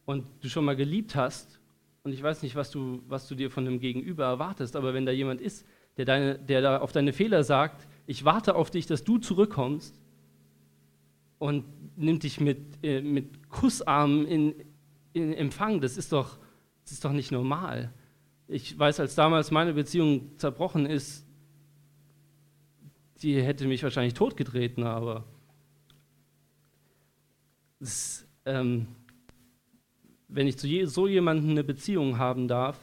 und 0.05 0.25
du 0.41 0.49
schon 0.49 0.65
mal 0.65 0.77
geliebt 0.77 1.15
hast, 1.17 1.61
und 2.05 2.13
ich 2.13 2.23
weiß 2.23 2.43
nicht, 2.43 2.55
was 2.55 2.71
du, 2.71 3.03
was 3.09 3.27
du 3.29 3.35
dir 3.35 3.51
von 3.51 3.65
dem 3.65 3.81
Gegenüber 3.81 4.25
erwartest, 4.25 4.77
aber 4.77 4.93
wenn 4.93 5.07
da 5.07 5.13
jemand 5.13 5.41
ist, 5.41 5.67
der, 5.97 6.05
deine, 6.05 6.39
der 6.39 6.61
da 6.61 6.79
auf 6.79 6.93
deine 6.93 7.15
Fehler 7.15 7.45
sagt, 7.45 7.87
ich 8.07 8.25
warte 8.27 8.57
auf 8.57 8.71
dich, 8.71 8.87
dass 8.87 9.05
du 9.05 9.17
zurückkommst 9.17 9.99
und 11.39 11.65
nimmt 11.97 12.23
dich 12.23 12.41
mit, 12.41 12.59
äh, 12.83 13.01
mit 13.01 13.49
Kussarmen 13.49 14.27
in, 14.27 14.55
in 15.15 15.33
Empfang, 15.33 15.81
das 15.81 15.97
ist, 15.97 16.13
doch, 16.13 16.39
das 16.83 16.93
ist 16.93 17.05
doch 17.05 17.13
nicht 17.13 17.33
normal. 17.33 17.91
Ich 18.49 18.79
weiß, 18.79 19.01
als 19.01 19.15
damals 19.15 19.51
meine 19.51 19.73
Beziehung 19.73 20.37
zerbrochen 20.37 20.85
ist, 20.85 21.27
die 23.23 23.43
hätte 23.43 23.67
mich 23.67 23.83
wahrscheinlich 23.83 24.13
totgetreten, 24.13 24.85
aber 24.85 25.25
das, 27.81 28.27
ähm, 28.45 28.89
wenn 30.35 30.49
ich 30.49 30.59
zu 30.59 30.69
so 30.87 31.07
jemandem 31.07 31.51
eine 31.51 31.65
Beziehung 31.65 32.19
haben 32.19 32.49
darf, 32.49 32.79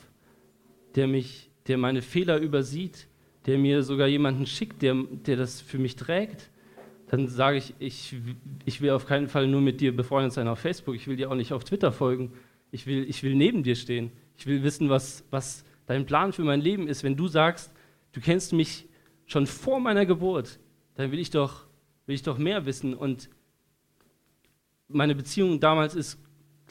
der 0.96 1.08
mich, 1.08 1.50
der 1.68 1.78
meine 1.78 2.02
Fehler 2.02 2.40
übersieht, 2.40 3.08
der 3.46 3.58
mir 3.58 3.84
sogar 3.84 4.08
jemanden 4.08 4.46
schickt, 4.46 4.82
der, 4.82 4.96
der 4.96 5.36
das 5.36 5.60
für 5.60 5.78
mich 5.78 5.96
trägt, 5.98 6.50
dann 7.08 7.28
sage 7.28 7.58
ich, 7.58 7.74
ich, 7.80 8.16
ich 8.64 8.80
will 8.80 8.92
auf 8.92 9.06
keinen 9.06 9.28
Fall 9.28 9.48
nur 9.48 9.60
mit 9.60 9.82
dir 9.82 9.94
befreundet 9.94 10.32
sein 10.32 10.48
auf 10.48 10.60
Facebook, 10.60 10.96
ich 10.96 11.08
will 11.08 11.18
dir 11.18 11.30
auch 11.30 11.36
nicht 11.36 11.52
auf 11.52 11.66
Twitter 11.66 11.92
folgen, 11.92 12.32
ich 12.72 12.88
will, 12.88 13.04
ich 13.10 13.22
will 13.22 13.36
neben 13.36 13.64
dir 13.64 13.76
stehen, 13.76 14.12
ich 14.38 14.48
will 14.48 14.64
wissen, 14.64 14.90
was, 14.90 15.26
was 15.30 15.66
dein 15.88 16.06
Plan 16.06 16.32
für 16.32 16.44
mein 16.44 16.62
Leben 16.62 16.88
ist. 16.88 17.04
Wenn 17.04 17.18
du 17.18 17.28
sagst, 17.28 17.74
du 18.14 18.22
kennst 18.22 18.54
mich 18.54 18.86
schon 19.26 19.46
vor 19.46 19.82
meiner 19.82 20.06
Geburt, 20.06 20.58
dann 20.96 21.12
will 21.12 21.20
ich 21.20 21.32
doch, 21.32 21.66
will 22.06 22.16
ich 22.16 22.24
doch 22.24 22.38
mehr 22.38 22.66
wissen. 22.66 22.94
Und 22.94 23.30
meine 24.88 25.16
Beziehung 25.16 25.60
damals 25.60 25.96
ist 25.96 26.18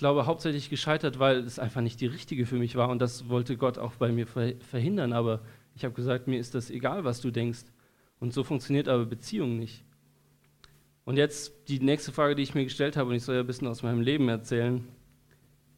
glaube, 0.00 0.26
hauptsächlich 0.26 0.70
gescheitert, 0.70 1.18
weil 1.18 1.38
es 1.40 1.58
einfach 1.58 1.82
nicht 1.82 2.00
die 2.00 2.06
richtige 2.06 2.46
für 2.46 2.56
mich 2.56 2.74
war 2.74 2.88
und 2.88 3.00
das 3.00 3.28
wollte 3.28 3.56
Gott 3.56 3.78
auch 3.78 3.92
bei 3.92 4.10
mir 4.10 4.26
verhindern. 4.26 5.12
Aber 5.12 5.42
ich 5.76 5.84
habe 5.84 5.94
gesagt, 5.94 6.26
mir 6.26 6.40
ist 6.40 6.54
das 6.54 6.70
egal, 6.70 7.04
was 7.04 7.20
du 7.20 7.30
denkst. 7.30 7.66
Und 8.18 8.32
so 8.32 8.42
funktioniert 8.42 8.88
aber 8.88 9.04
Beziehung 9.04 9.58
nicht. 9.58 9.84
Und 11.04 11.16
jetzt 11.16 11.68
die 11.68 11.80
nächste 11.80 12.12
Frage, 12.12 12.34
die 12.34 12.42
ich 12.42 12.54
mir 12.54 12.64
gestellt 12.64 12.96
habe, 12.96 13.10
und 13.10 13.16
ich 13.16 13.22
soll 13.22 13.34
ja 13.34 13.42
ein 13.42 13.46
bisschen 13.46 13.68
aus 13.68 13.82
meinem 13.82 14.00
Leben 14.00 14.28
erzählen. 14.28 14.88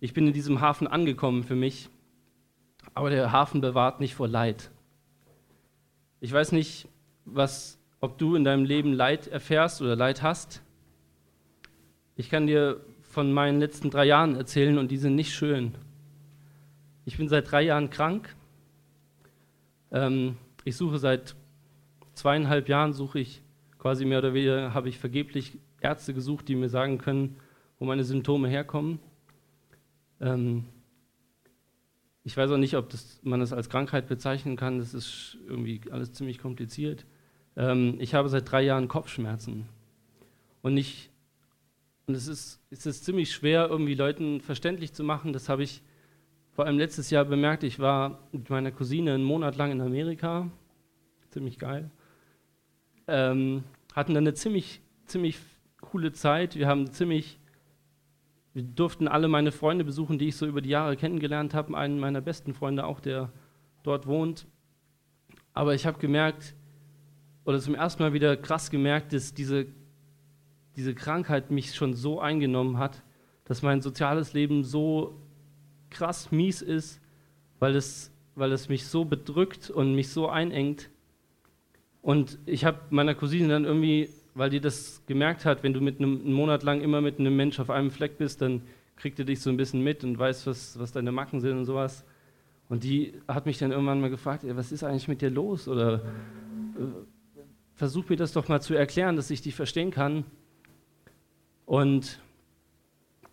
Ich 0.00 0.14
bin 0.14 0.26
in 0.26 0.32
diesem 0.32 0.60
Hafen 0.60 0.86
angekommen 0.86 1.42
für 1.42 1.56
mich, 1.56 1.88
aber 2.94 3.10
der 3.10 3.32
Hafen 3.32 3.60
bewahrt 3.60 4.00
nicht 4.00 4.14
vor 4.14 4.28
Leid. 4.28 4.70
Ich 6.20 6.32
weiß 6.32 6.52
nicht, 6.52 6.86
was, 7.24 7.76
ob 8.00 8.18
du 8.18 8.36
in 8.36 8.44
deinem 8.44 8.64
Leben 8.64 8.92
Leid 8.92 9.26
erfährst 9.26 9.82
oder 9.82 9.96
Leid 9.96 10.22
hast. 10.22 10.62
Ich 12.14 12.30
kann 12.30 12.46
dir 12.46 12.80
von 13.12 13.30
meinen 13.30 13.60
letzten 13.60 13.90
drei 13.90 14.06
Jahren 14.06 14.36
erzählen 14.36 14.78
und 14.78 14.90
die 14.90 14.96
sind 14.96 15.16
nicht 15.16 15.34
schön. 15.34 15.74
Ich 17.04 17.18
bin 17.18 17.28
seit 17.28 17.50
drei 17.52 17.60
Jahren 17.60 17.90
krank. 17.90 18.34
Ähm, 19.90 20.38
ich 20.64 20.78
suche 20.78 20.96
seit 20.96 21.36
zweieinhalb 22.14 22.70
Jahren, 22.70 22.94
suche 22.94 23.20
ich 23.20 23.42
quasi 23.76 24.06
mehr 24.06 24.20
oder 24.20 24.32
weniger, 24.32 24.72
habe 24.72 24.88
ich 24.88 24.98
vergeblich 24.98 25.58
Ärzte 25.82 26.14
gesucht, 26.14 26.48
die 26.48 26.54
mir 26.54 26.70
sagen 26.70 26.96
können, 26.96 27.36
wo 27.78 27.84
meine 27.84 28.02
Symptome 28.02 28.48
herkommen. 28.48 28.98
Ähm, 30.18 30.64
ich 32.24 32.34
weiß 32.34 32.50
auch 32.50 32.56
nicht, 32.56 32.76
ob 32.76 32.88
das, 32.88 33.20
man 33.22 33.40
das 33.40 33.52
als 33.52 33.68
Krankheit 33.68 34.08
bezeichnen 34.08 34.56
kann. 34.56 34.78
Das 34.78 34.94
ist 34.94 35.36
irgendwie 35.46 35.82
alles 35.90 36.14
ziemlich 36.14 36.38
kompliziert. 36.38 37.04
Ähm, 37.56 37.96
ich 37.98 38.14
habe 38.14 38.30
seit 38.30 38.50
drei 38.50 38.62
Jahren 38.62 38.88
Kopfschmerzen. 38.88 39.68
Und 40.62 40.72
nicht 40.72 41.11
und 42.06 42.14
es 42.14 42.26
ist, 42.26 42.60
es 42.70 42.86
ist 42.86 43.04
ziemlich 43.04 43.32
schwer, 43.32 43.68
irgendwie 43.68 43.94
Leuten 43.94 44.40
verständlich 44.40 44.92
zu 44.92 45.04
machen. 45.04 45.32
Das 45.32 45.48
habe 45.48 45.62
ich 45.62 45.82
vor 46.52 46.66
allem 46.66 46.78
letztes 46.78 47.10
Jahr 47.10 47.24
bemerkt, 47.24 47.62
ich 47.62 47.78
war 47.78 48.28
mit 48.32 48.50
meiner 48.50 48.72
Cousine 48.72 49.14
einen 49.14 49.24
Monat 49.24 49.56
lang 49.56 49.72
in 49.72 49.80
Amerika, 49.80 50.50
ziemlich 51.30 51.58
geil. 51.58 51.90
Ähm, 53.06 53.64
hatten 53.94 54.14
dann 54.14 54.24
eine 54.24 54.34
ziemlich, 54.34 54.80
ziemlich 55.06 55.38
coole 55.80 56.12
Zeit. 56.12 56.56
Wir 56.56 56.68
haben 56.68 56.90
ziemlich, 56.90 57.38
wir 58.52 58.62
durften 58.62 59.08
alle 59.08 59.28
meine 59.28 59.52
Freunde 59.52 59.84
besuchen, 59.84 60.18
die 60.18 60.28
ich 60.28 60.36
so 60.36 60.46
über 60.46 60.60
die 60.60 60.68
Jahre 60.70 60.96
kennengelernt 60.96 61.54
habe. 61.54 61.76
Einen 61.76 61.98
meiner 61.98 62.20
besten 62.20 62.52
Freunde 62.52 62.84
auch, 62.84 63.00
der 63.00 63.32
dort 63.82 64.06
wohnt. 64.06 64.46
Aber 65.54 65.74
ich 65.74 65.86
habe 65.86 65.98
gemerkt, 65.98 66.54
oder 67.44 67.60
zum 67.60 67.74
ersten 67.74 68.02
Mal 68.02 68.12
wieder 68.12 68.36
krass 68.36 68.70
gemerkt, 68.70 69.12
dass 69.12 69.34
diese, 69.34 69.66
diese 70.76 70.94
Krankheit 70.94 71.50
mich 71.50 71.74
schon 71.74 71.94
so 71.94 72.20
eingenommen 72.20 72.78
hat, 72.78 73.02
dass 73.44 73.62
mein 73.62 73.82
soziales 73.82 74.32
Leben 74.32 74.64
so 74.64 75.14
krass 75.90 76.32
mies 76.32 76.62
ist, 76.62 77.00
weil 77.58 77.76
es, 77.76 78.10
weil 78.34 78.52
es 78.52 78.68
mich 78.68 78.86
so 78.86 79.04
bedrückt 79.04 79.70
und 79.70 79.94
mich 79.94 80.08
so 80.08 80.28
einengt. 80.28 80.88
Und 82.00 82.38
ich 82.46 82.64
habe 82.64 82.78
meiner 82.90 83.14
Cousine 83.14 83.48
dann 83.48 83.64
irgendwie, 83.64 84.08
weil 84.34 84.50
die 84.50 84.60
das 84.60 85.02
gemerkt 85.06 85.44
hat, 85.44 85.62
wenn 85.62 85.72
du 85.72 85.80
mit 85.80 85.98
einem 85.98 86.20
einen 86.22 86.32
Monat 86.32 86.62
lang 86.62 86.80
immer 86.80 87.00
mit 87.00 87.18
einem 87.18 87.36
Mensch 87.36 87.60
auf 87.60 87.70
einem 87.70 87.90
Fleck 87.90 88.18
bist, 88.18 88.42
dann 88.42 88.62
kriegt 88.96 89.18
er 89.18 89.24
dich 89.24 89.40
so 89.40 89.50
ein 89.50 89.56
bisschen 89.56 89.82
mit 89.82 90.04
und 90.04 90.18
weiß, 90.18 90.46
was, 90.46 90.78
was 90.78 90.92
deine 90.92 91.12
Macken 91.12 91.40
sind 91.40 91.58
und 91.58 91.64
sowas. 91.64 92.04
Und 92.68 92.84
die 92.84 93.14
hat 93.28 93.46
mich 93.46 93.58
dann 93.58 93.70
irgendwann 93.70 94.00
mal 94.00 94.10
gefragt, 94.10 94.44
was 94.46 94.72
ist 94.72 94.82
eigentlich 94.82 95.08
mit 95.08 95.20
dir 95.20 95.30
los? 95.30 95.68
Oder 95.68 95.96
äh, 95.96 96.00
versuch 97.74 98.08
mir 98.08 98.16
das 98.16 98.32
doch 98.32 98.48
mal 98.48 98.60
zu 98.60 98.74
erklären, 98.74 99.16
dass 99.16 99.30
ich 99.30 99.42
dich 99.42 99.54
verstehen 99.54 99.90
kann. 99.90 100.24
Und 101.66 102.20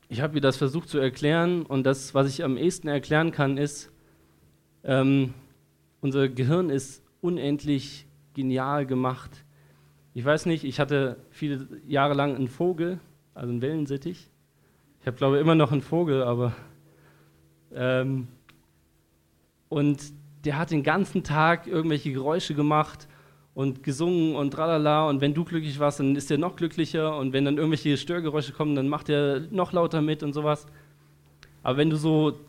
ich 0.07 0.21
habe 0.21 0.35
ihr 0.35 0.41
das 0.41 0.57
versucht 0.57 0.89
zu 0.89 0.97
erklären 0.97 1.65
und 1.65 1.83
das, 1.83 2.13
was 2.13 2.27
ich 2.27 2.43
am 2.43 2.57
ehesten 2.57 2.87
erklären 2.87 3.31
kann, 3.31 3.57
ist, 3.57 3.91
ähm, 4.83 5.33
unser 6.01 6.29
Gehirn 6.29 6.69
ist 6.69 7.03
unendlich 7.21 8.07
genial 8.33 8.85
gemacht. 8.85 9.45
Ich 10.13 10.25
weiß 10.25 10.45
nicht, 10.45 10.63
ich 10.63 10.79
hatte 10.79 11.17
viele 11.29 11.67
Jahre 11.87 12.13
lang 12.13 12.35
einen 12.35 12.47
Vogel, 12.47 12.99
also 13.33 13.51
einen 13.51 13.61
Wellensittich. 13.61 14.29
Ich 15.01 15.07
habe, 15.07 15.17
glaube 15.17 15.35
ich, 15.35 15.41
immer 15.41 15.55
noch 15.55 15.71
einen 15.71 15.81
Vogel, 15.81 16.23
aber. 16.23 16.53
Ähm, 17.73 18.27
und 19.69 20.01
der 20.45 20.57
hat 20.57 20.71
den 20.71 20.83
ganzen 20.83 21.23
Tag 21.23 21.67
irgendwelche 21.67 22.11
Geräusche 22.11 22.55
gemacht 22.55 23.07
und 23.59 23.83
gesungen 23.83 24.37
und 24.37 24.51
tralala. 24.51 25.09
Und 25.09 25.19
wenn 25.19 25.33
du 25.33 25.43
glücklich 25.43 25.77
warst, 25.79 25.99
dann 25.99 26.15
ist 26.15 26.31
er 26.31 26.37
noch 26.37 26.55
glücklicher. 26.55 27.17
Und 27.17 27.33
wenn 27.33 27.43
dann 27.43 27.57
irgendwelche 27.57 27.97
Störgeräusche 27.97 28.53
kommen, 28.53 28.73
dann 28.73 28.87
macht 28.87 29.09
er 29.09 29.41
noch 29.51 29.73
lauter 29.73 30.01
mit 30.01 30.23
und 30.23 30.31
sowas. 30.31 30.65
Aber 31.61 31.75
wenn 31.75 31.89
du 31.89 31.97
so 31.97 32.39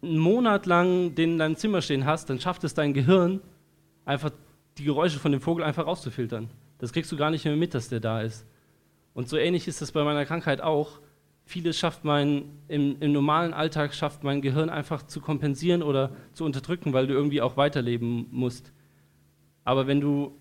einen 0.00 0.16
Monat 0.16 0.64
lang 0.64 1.14
den 1.14 1.32
in 1.32 1.38
deinem 1.38 1.56
Zimmer 1.56 1.82
stehen 1.82 2.06
hast, 2.06 2.30
dann 2.30 2.40
schafft 2.40 2.64
es 2.64 2.72
dein 2.72 2.94
Gehirn, 2.94 3.40
einfach 4.06 4.30
die 4.78 4.84
Geräusche 4.84 5.18
von 5.18 5.30
dem 5.30 5.42
Vogel 5.42 5.62
einfach 5.62 5.86
rauszufiltern. 5.86 6.48
Das 6.78 6.90
kriegst 6.90 7.12
du 7.12 7.18
gar 7.18 7.30
nicht 7.30 7.44
mehr 7.44 7.54
mit, 7.54 7.74
dass 7.74 7.90
der 7.90 8.00
da 8.00 8.22
ist. 8.22 8.46
Und 9.12 9.28
so 9.28 9.36
ähnlich 9.36 9.68
ist 9.68 9.82
es 9.82 9.92
bei 9.92 10.04
meiner 10.04 10.24
Krankheit 10.24 10.62
auch. 10.62 11.00
Vieles 11.44 11.78
schafft 11.78 12.02
mein, 12.02 12.44
im, 12.68 12.96
im 13.00 13.12
normalen 13.12 13.52
Alltag 13.52 13.92
schafft 13.92 14.24
mein 14.24 14.40
Gehirn 14.40 14.70
einfach 14.70 15.02
zu 15.02 15.20
kompensieren 15.20 15.82
oder 15.82 16.12
zu 16.32 16.46
unterdrücken, 16.46 16.94
weil 16.94 17.06
du 17.06 17.12
irgendwie 17.12 17.42
auch 17.42 17.58
weiterleben 17.58 18.28
musst. 18.30 18.72
Aber 19.66 19.86
wenn 19.86 20.00
du 20.00 20.32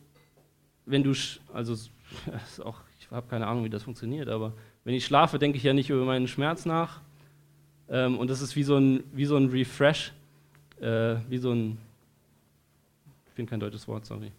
wenn 0.86 1.04
du, 1.04 1.13
also 1.54 1.76
auch, 2.63 2.80
ich 3.00 3.10
habe 3.12 3.28
keine 3.28 3.48
Ahnung, 3.48 3.63
wie 3.63 3.69
das 3.69 3.84
funktioniert, 3.84 4.30
aber 4.30 4.54
wenn 4.84 4.93
ich 4.93 5.06
schlafe, 5.06 5.39
denke 5.39 5.58
ich 5.58 5.63
ja 5.63 5.74
nicht 5.74 5.89
über 5.89 6.06
meinen 6.06 6.28
Schmerz 6.28 6.65
nach. 6.65 7.02
Ähm, 7.89 8.17
und 8.17 8.30
das 8.30 8.41
ist 8.41 8.56
wie 8.56 8.63
so 8.63 8.78
ein, 8.78 9.04
wie 9.13 9.26
so 9.26 9.36
ein 9.36 9.50
Refresh, 9.50 10.13
äh, 10.80 11.15
wie 11.30 11.38
so 11.38 11.52
ein, 11.52 11.78
ich 13.28 13.34
finde 13.34 13.50
kein 13.50 13.60
deutsches 13.60 13.88
Wort, 13.88 14.06
sorry. 14.06 14.32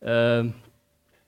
Ähm, 0.00 0.54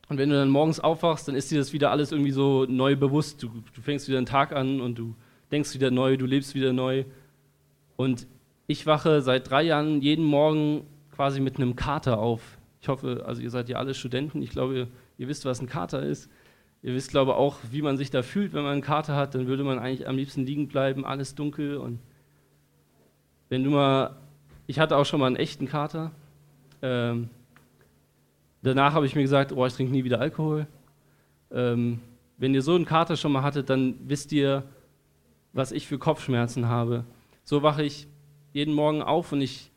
und 0.08 0.18
wenn 0.18 0.28
du 0.28 0.34
dann 0.34 0.50
morgens 0.50 0.80
aufwachst, 0.80 1.28
dann 1.28 1.36
ist 1.36 1.50
dir 1.50 1.58
das 1.58 1.72
wieder 1.72 1.92
alles 1.92 2.10
irgendwie 2.10 2.32
so 2.32 2.66
neu 2.68 2.96
bewusst. 2.96 3.42
Du, 3.42 3.48
du 3.72 3.80
fängst 3.80 4.08
wieder 4.08 4.18
einen 4.18 4.26
Tag 4.26 4.52
an 4.52 4.80
und 4.80 4.98
du 4.98 5.14
denkst 5.52 5.74
wieder 5.74 5.92
neu, 5.92 6.16
du 6.16 6.26
lebst 6.26 6.54
wieder 6.54 6.72
neu. 6.72 7.04
Und 7.96 8.26
ich 8.66 8.86
wache 8.86 9.22
seit 9.22 9.50
drei 9.50 9.62
Jahren 9.62 10.00
jeden 10.00 10.24
Morgen 10.24 10.84
quasi 11.14 11.40
mit 11.40 11.56
einem 11.56 11.76
Kater 11.76 12.18
auf. 12.18 12.58
Ich 12.80 12.88
hoffe, 12.88 13.24
also 13.26 13.42
ihr 13.42 13.50
seid 13.50 13.68
ja 13.68 13.76
alle 13.76 13.94
Studenten. 13.94 14.42
Ich 14.42 14.50
glaube, 14.50 14.88
ihr, 15.18 15.28
wisst, 15.28 15.44
was 15.44 15.60
ein 15.60 15.66
Kater 15.66 16.02
ist. 16.02 16.30
Ihr 16.82 16.94
wisst, 16.94 17.10
glaube 17.10 17.32
ich, 17.32 17.36
auch, 17.36 17.58
wie 17.70 17.82
man 17.82 17.98
sich 17.98 18.10
da 18.10 18.22
fühlt, 18.22 18.54
wenn 18.54 18.62
man 18.62 18.72
einen 18.72 18.82
Kater 18.82 19.14
hat. 19.14 19.34
Dann 19.34 19.46
würde 19.46 19.64
man 19.64 19.78
eigentlich 19.78 20.08
am 20.08 20.16
liebsten 20.16 20.46
liegen 20.46 20.68
bleiben, 20.68 21.04
alles 21.04 21.34
dunkel. 21.34 21.76
Und 21.76 21.98
wenn 23.50 23.64
du 23.64 23.70
mal, 23.70 24.16
ich 24.66 24.78
hatte 24.78 24.96
auch 24.96 25.04
schon 25.04 25.20
mal 25.20 25.26
einen 25.26 25.36
echten 25.36 25.66
Kater. 25.66 26.10
Ähm, 26.80 27.28
danach 28.62 28.94
habe 28.94 29.04
ich 29.04 29.14
mir 29.14 29.22
gesagt, 29.22 29.52
oh, 29.52 29.66
ich 29.66 29.74
trinke 29.74 29.92
nie 29.92 30.04
wieder 30.04 30.20
Alkohol. 30.20 30.66
Ähm, 31.50 32.00
wenn 32.38 32.54
ihr 32.54 32.62
so 32.62 32.74
einen 32.74 32.86
Kater 32.86 33.16
schon 33.16 33.32
mal 33.32 33.42
hattet, 33.42 33.68
dann 33.68 33.96
wisst 34.06 34.32
ihr, 34.32 34.64
was 35.52 35.72
ich 35.72 35.86
für 35.86 35.98
Kopfschmerzen 35.98 36.68
habe. 36.68 37.04
So 37.44 37.62
wache 37.62 37.82
ich 37.82 38.06
jeden 38.54 38.72
Morgen 38.72 39.02
auf 39.02 39.32
und 39.32 39.42
ich, 39.42 39.70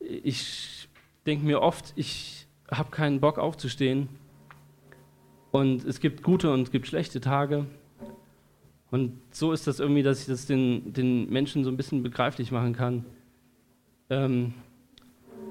ich 0.00 0.77
denke 1.26 1.44
mir 1.44 1.60
oft, 1.60 1.92
ich 1.96 2.46
habe 2.70 2.90
keinen 2.90 3.20
Bock 3.20 3.38
aufzustehen. 3.38 4.08
Und 5.50 5.84
es 5.84 6.00
gibt 6.00 6.22
gute 6.22 6.52
und 6.52 6.62
es 6.62 6.70
gibt 6.70 6.86
schlechte 6.86 7.20
Tage. 7.20 7.66
Und 8.90 9.18
so 9.30 9.52
ist 9.52 9.66
das 9.66 9.80
irgendwie, 9.80 10.02
dass 10.02 10.20
ich 10.20 10.26
das 10.26 10.46
den, 10.46 10.92
den 10.92 11.28
Menschen 11.30 11.64
so 11.64 11.70
ein 11.70 11.76
bisschen 11.76 12.02
begreiflich 12.02 12.52
machen 12.52 12.74
kann. 12.74 13.04
Ähm, 14.10 14.54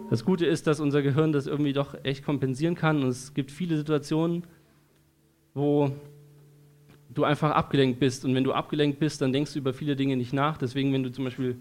das 0.09 0.23
Gute 0.23 0.45
ist, 0.45 0.67
dass 0.67 0.79
unser 0.79 1.01
Gehirn 1.01 1.31
das 1.31 1.47
irgendwie 1.47 1.73
doch 1.73 1.95
echt 2.03 2.23
kompensieren 2.23 2.75
kann. 2.75 3.03
Und 3.03 3.09
es 3.09 3.33
gibt 3.33 3.51
viele 3.51 3.77
Situationen, 3.77 4.43
wo 5.53 5.91
du 7.13 7.23
einfach 7.23 7.51
abgelenkt 7.51 7.99
bist. 7.99 8.25
Und 8.25 8.33
wenn 8.33 8.43
du 8.43 8.53
abgelenkt 8.53 8.99
bist, 8.99 9.21
dann 9.21 9.33
denkst 9.33 9.53
du 9.53 9.59
über 9.59 9.73
viele 9.73 9.95
Dinge 9.95 10.15
nicht 10.15 10.33
nach. 10.33 10.57
Deswegen, 10.57 10.93
wenn 10.93 11.03
du 11.03 11.11
zum 11.11 11.25
Beispiel 11.25 11.57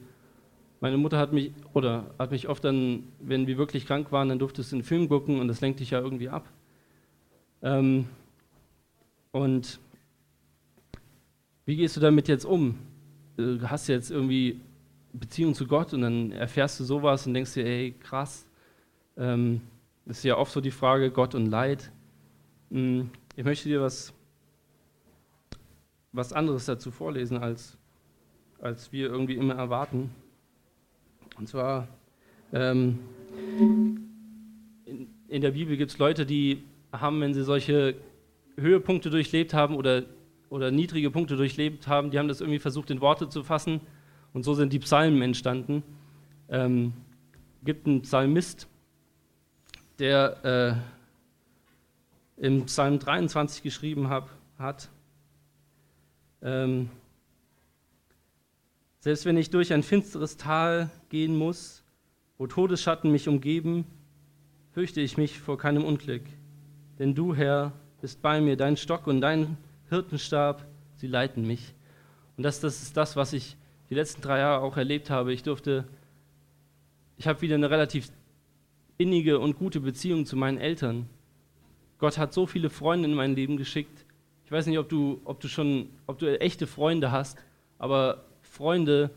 meine 0.81 0.97
Mutter 0.97 1.19
hat 1.19 1.33
mich, 1.33 1.53
oder 1.73 2.15
hat 2.19 2.31
mich 2.31 2.49
oft 2.49 2.65
dann, 2.65 3.05
wenn 3.21 3.47
wir 3.47 3.57
wirklich 3.57 3.87
krank 3.87 4.13
waren, 4.13 4.29
dann 4.29 4.39
durftest 4.39 4.73
du 4.73 4.77
einen 4.77 4.85
Film 4.85 5.09
gucken 5.09 5.41
und 5.41 5.49
das 5.49 5.61
lenkt 5.61 5.81
dich 5.81 5.91
ja 5.91 6.01
irgendwie 6.01 6.29
ab. 6.29 6.49
Ähm, 7.63 8.07
und 9.33 9.81
wie 11.65 11.77
gehst 11.77 11.97
du 11.97 12.01
damit 12.01 12.29
jetzt 12.29 12.45
um? 12.45 12.79
Du 13.37 13.69
hast 13.69 13.89
jetzt 13.89 14.11
irgendwie 14.11 14.61
Beziehung 15.13 15.55
zu 15.55 15.67
Gott 15.67 15.93
und 15.95 16.03
dann 16.03 16.33
erfährst 16.33 16.79
du 16.79 16.85
sowas 16.85 17.27
und 17.27 17.35
denkst 17.35 17.55
dir, 17.55 17.67
ey, 17.67 17.95
krass. 17.99 18.47
Ähm, 19.17 19.63
das 20.05 20.19
ist 20.19 20.25
ja 20.25 20.37
oft 20.37 20.53
so 20.53 20.61
die 20.61 20.71
Frage, 20.71 21.11
Gott 21.11 21.35
und 21.35 21.47
Leid. 21.47 21.91
Hm, 22.71 23.11
ich 23.35 23.45
möchte 23.45 23.69
dir 23.69 23.81
was, 23.81 24.13
was 26.13 26.33
anderes 26.33 26.67
dazu 26.67 26.91
vorlesen, 26.91 27.39
als, 27.39 27.77
als 28.61 28.93
wir 28.93 29.09
irgendwie 29.09 29.35
immer 29.35 29.55
erwarten. 29.55 30.11
Und 31.39 31.49
zwar 31.49 31.89
ähm, 32.53 32.99
in, 34.85 35.09
in, 35.29 35.43
der 35.43 35.51
Bibel 35.51 35.77
gibt 35.77 35.91
es 35.91 35.99
Leute, 35.99 36.25
die 36.25 36.63
haben, 36.93 37.21
wenn 37.21 37.35
sie 37.35 37.45
solche 37.45 37.97
Höhepunkte 38.57 39.11
durchlebt 39.11 39.53
haben 39.53 39.75
oder, 39.75 40.05
oder 40.49 40.71
niedrige 40.71 41.11
Punkte 41.11 41.37
durchlebt 41.37 41.89
haben, 41.89 42.11
die 42.11 42.19
haben 42.19 42.29
das 42.29 42.41
irgendwie 42.41 42.59
versucht 42.59 42.91
in 42.91 43.01
Worte 43.01 43.29
zu 43.29 43.43
fassen. 43.43 43.81
Und 44.33 44.45
so 44.45 44.55
sind 44.55 44.73
die 44.73 44.79
Psalmen 44.79 45.21
entstanden. 45.23 45.83
Ähm, 46.49 46.93
gibt 47.65 47.87
einen 47.87 48.03
Psalmist, 48.03 48.69
der 49.99 50.83
äh, 52.39 52.45
im 52.47 52.67
Psalm 52.67 52.99
23 52.99 53.63
geschrieben 53.63 54.09
hab, 54.09 54.31
hat, 54.59 54.89
ähm, 56.43 56.91
selbst 59.07 59.25
wenn 59.25 59.37
ich 59.37 59.51
durch 59.51 59.73
ein 59.73 59.85
finsteres 59.85 60.37
Tal 60.37 60.91
gehen 61.11 61.39
muss, 61.39 61.85
wo 62.39 62.49
Todesschatten 62.49 63.13
mich 63.13 63.29
umgeben, 63.29 63.85
fürchte 64.73 65.01
ich 65.01 65.17
mich 65.17 65.39
vor 65.39 65.59
keinem 65.59 65.85
Unglück. 65.85 66.25
Denn 66.99 67.15
du, 67.15 67.33
Herr, 67.33 67.71
bist 68.01 68.21
bei 68.21 68.41
mir, 68.41 68.57
dein 68.57 68.77
Stock 68.77 69.07
und 69.07 69.21
dein 69.21 69.59
Hirtenstab, 69.91 70.67
sie 70.97 71.07
leiten 71.07 71.47
mich. 71.47 71.73
Und 72.37 72.43
das, 72.43 72.59
das 72.59 72.83
ist 72.83 72.97
das, 72.97 73.15
was 73.15 73.33
ich 73.33 73.57
die 73.91 73.95
letzten 73.95 74.23
drei 74.23 74.41
Jahre 74.41 74.65
auch 74.65 74.77
erlebt 74.77 75.09
habe. 75.09 75.33
Ich 75.33 75.45
durfte, 75.45 75.87
ich 77.17 77.29
habe 77.29 77.43
wieder 77.43 77.55
eine 77.55 77.71
relativ 77.71 78.09
innige 78.99 79.39
und 79.39 79.57
gute 79.57 79.79
Beziehung 79.79 80.27
zu 80.27 80.35
meinen 80.35 80.59
Eltern. 80.59 81.09
Gott 81.99 82.19
hat 82.19 82.33
so 82.33 82.45
viele 82.45 82.71
Freunde 82.71 83.09
in 83.09 83.15
mein 83.15 83.37
Leben 83.37 83.57
geschickt. 83.57 84.05
Ich 84.47 84.51
weiß 84.51 84.67
nicht, 84.67 84.81
ob 84.81 84.89
du, 84.89 85.21
ob 85.25 85.39
du 85.39 85.47
schon, 85.47 85.91
ob 86.09 86.19
du 86.19 86.41
echte 86.41 86.67
Freunde 86.67 87.13
hast, 87.13 87.39
aber 87.79 88.27
Freunde 88.57 89.11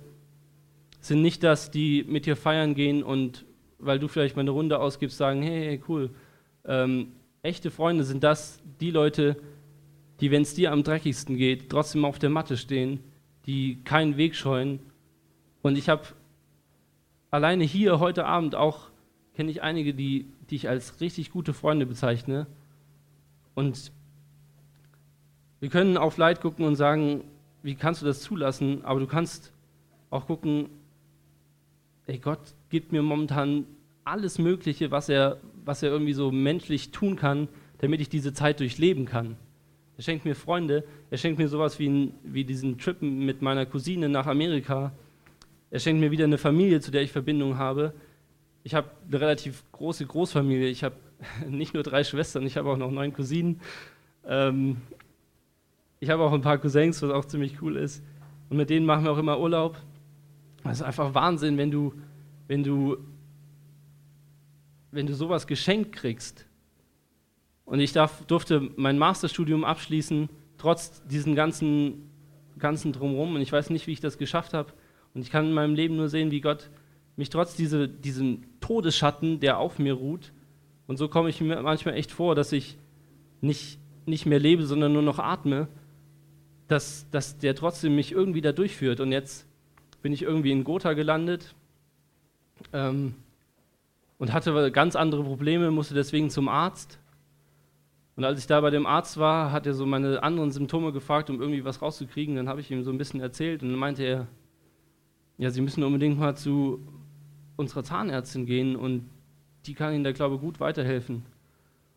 sind 1.00 1.22
nicht 1.22 1.44
das, 1.44 1.72
die 1.72 2.04
mit 2.04 2.26
dir 2.26 2.36
feiern 2.36 2.76
gehen 2.76 3.04
und 3.04 3.46
weil 3.78 3.98
du 3.98 4.10
vielleicht 4.10 4.36
mal 4.36 4.42
eine 4.42 4.52
Runde 4.52 4.80
ausgibst, 4.80 5.18
sagen, 5.18 5.42
hey, 5.42 5.66
hey 5.66 5.84
cool. 5.88 6.10
Ähm, 6.66 7.14
echte 7.42 7.72
Freunde 7.72 8.04
sind 8.04 8.22
das, 8.22 8.60
die 8.82 8.92
Leute, 8.92 9.38
die, 10.20 10.30
wenn 10.32 10.42
es 10.42 10.56
dir 10.56 10.74
am 10.74 10.84
dreckigsten 10.84 11.38
geht, 11.38 11.70
trotzdem 11.70 12.04
auf 12.04 12.20
der 12.20 12.30
Matte 12.30 12.58
stehen, 12.58 13.00
die 13.46 13.82
keinen 13.86 14.18
Weg 14.18 14.36
scheuen 14.36 14.80
Und 15.62 15.78
ich 15.78 15.88
habe 15.88 16.04
alleine 17.32 17.64
hier 17.64 18.02
heute 18.02 18.26
Abend 18.26 18.56
auch, 18.56 18.90
kenne 19.36 19.52
ich 19.52 19.62
einige, 19.62 19.94
die, 19.94 20.28
die 20.50 20.56
ich 20.56 20.68
als 20.68 21.00
richtig 21.00 21.32
gute 21.32 21.54
Freunde 21.54 21.86
bezeichne. 21.86 22.46
Und 23.56 23.94
wir 25.62 25.70
können 25.70 25.96
auf 25.96 26.18
Leid 26.18 26.42
gucken 26.42 26.66
und 26.66 26.76
sagen, 26.76 27.24
wie 27.64 27.76
kannst 27.76 28.02
du 28.02 28.06
das 28.06 28.22
zulassen? 28.22 28.84
Aber 28.86 29.00
du 29.00 29.08
kannst 29.08 29.52
auch 30.10 30.28
gucken, 30.28 30.70
ey, 32.08 32.18
Gott 32.18 32.40
gibt 32.70 32.92
mir 32.92 33.02
momentan 33.02 33.66
alles 34.04 34.40
Mögliche, 34.40 34.92
was 34.92 35.10
er, 35.10 35.40
was 35.66 35.84
er 35.84 35.90
irgendwie 35.90 36.14
so 36.14 36.32
menschlich 36.32 36.92
tun 36.92 37.16
kann, 37.16 37.48
damit 37.80 38.02
ich 38.02 38.10
diese 38.10 38.34
Zeit 38.34 38.60
durchleben 38.60 39.06
kann. 39.06 39.36
Er 39.98 40.04
schenkt 40.04 40.26
mir 40.26 40.36
Freunde, 40.36 40.86
er 41.10 41.18
schenkt 41.18 41.40
mir 41.40 41.50
sowas 41.50 41.78
wie, 41.78 42.14
wie 42.24 42.46
diesen 42.46 42.78
Trip 42.78 43.02
mit 43.02 43.42
meiner 43.42 43.66
Cousine 43.66 44.08
nach 44.10 44.28
Amerika. 44.28 44.94
Er 45.72 45.80
schenkt 45.80 46.00
mir 46.00 46.12
wieder 46.12 46.24
eine 46.24 46.38
Familie, 46.38 46.80
zu 46.80 46.90
der 46.90 47.02
ich 47.02 47.12
Verbindung 47.12 47.58
habe. 47.58 47.94
Ich 48.64 48.74
habe 48.74 48.90
eine 49.08 49.20
relativ 49.20 49.64
große 49.72 50.06
Großfamilie. 50.06 50.68
Ich 50.68 50.84
habe 50.84 50.96
nicht 51.48 51.74
nur 51.74 51.84
drei 51.84 52.04
Schwestern, 52.04 52.46
ich 52.46 52.58
habe 52.58 52.70
auch 52.70 52.78
noch 52.78 52.92
neun 52.92 53.14
Cousinen. 53.14 53.60
Ähm, 54.26 54.78
ich 56.00 56.10
habe 56.10 56.24
auch 56.24 56.32
ein 56.32 56.42
paar 56.42 56.58
Cousins, 56.58 57.02
was 57.02 57.12
auch 57.12 57.26
ziemlich 57.26 57.62
cool 57.62 57.76
ist. 57.76 58.04
Und 58.50 58.58
mit 58.58 58.70
denen 58.70 58.86
machen 58.86 59.04
wir 59.04 59.12
auch 59.12 59.18
immer 59.18 59.40
Urlaub. 59.40 59.78
Das 60.64 60.80
ist 60.80 60.84
einfach 60.84 61.14
Wahnsinn, 61.14 61.58
wenn 61.58 61.72
du, 61.72 61.94
wenn 62.48 62.64
du, 62.64 62.98
wenn 64.92 65.08
du 65.08 65.14
sowas 65.14 65.46
geschenkt 65.46 65.92
kriegst. 65.92 66.46
Und 67.66 67.80
ich 67.80 67.92
darf, 67.92 68.26
durfte 68.26 68.70
mein 68.76 68.98
Masterstudium 68.98 69.64
abschließen, 69.64 70.30
trotz 70.58 71.04
diesen 71.06 71.36
ganzen, 71.36 72.10
ganzen 72.58 72.92
Drumherum. 72.94 73.36
Und 73.36 73.42
ich 73.42 73.52
weiß 73.52 73.70
nicht, 73.70 73.86
wie 73.88 73.94
ich 73.94 74.02
das 74.02 74.18
geschafft 74.18 74.54
habe. 74.54 74.74
Und 75.14 75.22
ich 75.22 75.32
kann 75.32 75.46
in 75.46 75.54
meinem 75.54 75.76
Leben 75.76 75.96
nur 75.96 76.10
sehen, 76.10 76.32
wie 76.32 76.42
Gott 76.42 76.70
mich 77.16 77.30
trotz 77.30 77.56
diese, 77.56 77.88
diesem 77.88 78.44
Todesschatten, 78.62 79.40
der 79.40 79.58
auf 79.58 79.78
mir 79.78 79.94
ruht, 79.94 80.32
und 80.90 80.98
so 80.98 81.08
komme 81.08 81.30
ich 81.30 81.40
mir 81.40 81.62
manchmal 81.62 81.94
echt 81.94 82.12
vor, 82.12 82.34
dass 82.34 82.52
ich 82.52 82.76
nicht, 83.42 83.78
nicht 84.08 84.26
mehr 84.26 84.40
lebe, 84.40 84.66
sondern 84.66 84.92
nur 84.92 85.04
noch 85.04 85.20
atme 85.20 85.68
dass, 86.70 87.10
dass 87.10 87.38
der 87.38 87.56
trotzdem 87.56 87.96
mich 87.96 88.12
irgendwie 88.12 88.42
da 88.42 88.52
durchführt. 88.52 89.02
Und 89.02 89.12
jetzt 89.12 89.46
bin 90.02 90.14
ich 90.14 90.22
irgendwie 90.22 90.52
in 90.52 90.64
Gotha 90.64 90.94
gelandet 90.94 91.56
ähm, 92.72 93.16
und 94.18 94.32
hatte 94.32 94.72
ganz 94.72 94.96
andere 94.96 95.24
Probleme, 95.24 95.72
musste 95.72 95.96
deswegen 95.96 96.30
zum 96.30 96.48
Arzt. 96.48 97.00
Und 98.16 98.24
als 98.24 98.40
ich 98.40 98.48
da 98.48 98.62
bei 98.62 98.70
dem 98.70 98.86
Arzt 98.86 99.18
war, 99.18 99.52
hat 99.52 99.66
er 99.66 99.74
so 99.74 99.86
meine 99.86 100.22
anderen 100.22 100.52
Symptome 100.52 100.92
gefragt, 100.92 101.30
um 101.30 101.42
irgendwie 101.42 101.66
was 101.66 101.82
rauszukriegen. 101.82 102.36
Dann 102.36 102.48
habe 102.48 102.62
ich 102.62 102.70
ihm 102.70 102.84
so 102.84 102.92
ein 102.92 102.98
bisschen 102.98 103.20
erzählt 103.20 103.64
und 103.64 103.70
dann 103.70 103.80
meinte 103.80 104.04
er, 104.04 104.28
ja, 105.38 105.50
Sie 105.50 105.62
müssen 105.62 105.84
unbedingt 105.84 106.20
mal 106.20 106.36
zu 106.36 106.86
unserer 107.56 107.84
Zahnärztin 107.84 108.46
gehen 108.46 108.76
und 108.76 109.10
die 109.66 109.74
kann 109.74 109.94
Ihnen 109.94 110.04
da, 110.04 110.12
glaube 110.12 110.36
ich, 110.36 110.42
gut 110.42 110.60
weiterhelfen. 110.60 111.24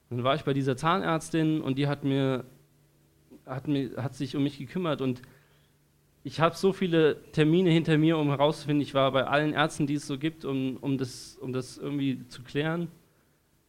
Und 0.08 0.18
dann 0.18 0.24
war 0.24 0.34
ich 0.34 0.44
bei 0.44 0.54
dieser 0.54 0.76
Zahnärztin 0.76 1.60
und 1.60 1.76
die 1.76 1.88
hat 1.88 2.04
mir 2.04 2.44
hat, 3.46 3.68
mir, 3.68 3.96
hat 3.96 4.14
sich 4.14 4.36
um 4.36 4.42
mich 4.42 4.58
gekümmert 4.58 5.00
und 5.00 5.22
ich 6.24 6.40
habe 6.40 6.54
so 6.54 6.72
viele 6.72 7.20
Termine 7.32 7.70
hinter 7.70 7.98
mir, 7.98 8.16
um 8.16 8.28
herauszufinden, 8.28 8.80
ich 8.80 8.94
war 8.94 9.10
bei 9.10 9.24
allen 9.26 9.54
Ärzten, 9.54 9.86
die 9.86 9.94
es 9.94 10.06
so 10.06 10.18
gibt, 10.18 10.44
um, 10.44 10.76
um, 10.76 10.96
das, 10.96 11.36
um 11.40 11.52
das 11.52 11.78
irgendwie 11.78 12.26
zu 12.28 12.42
klären. 12.42 12.88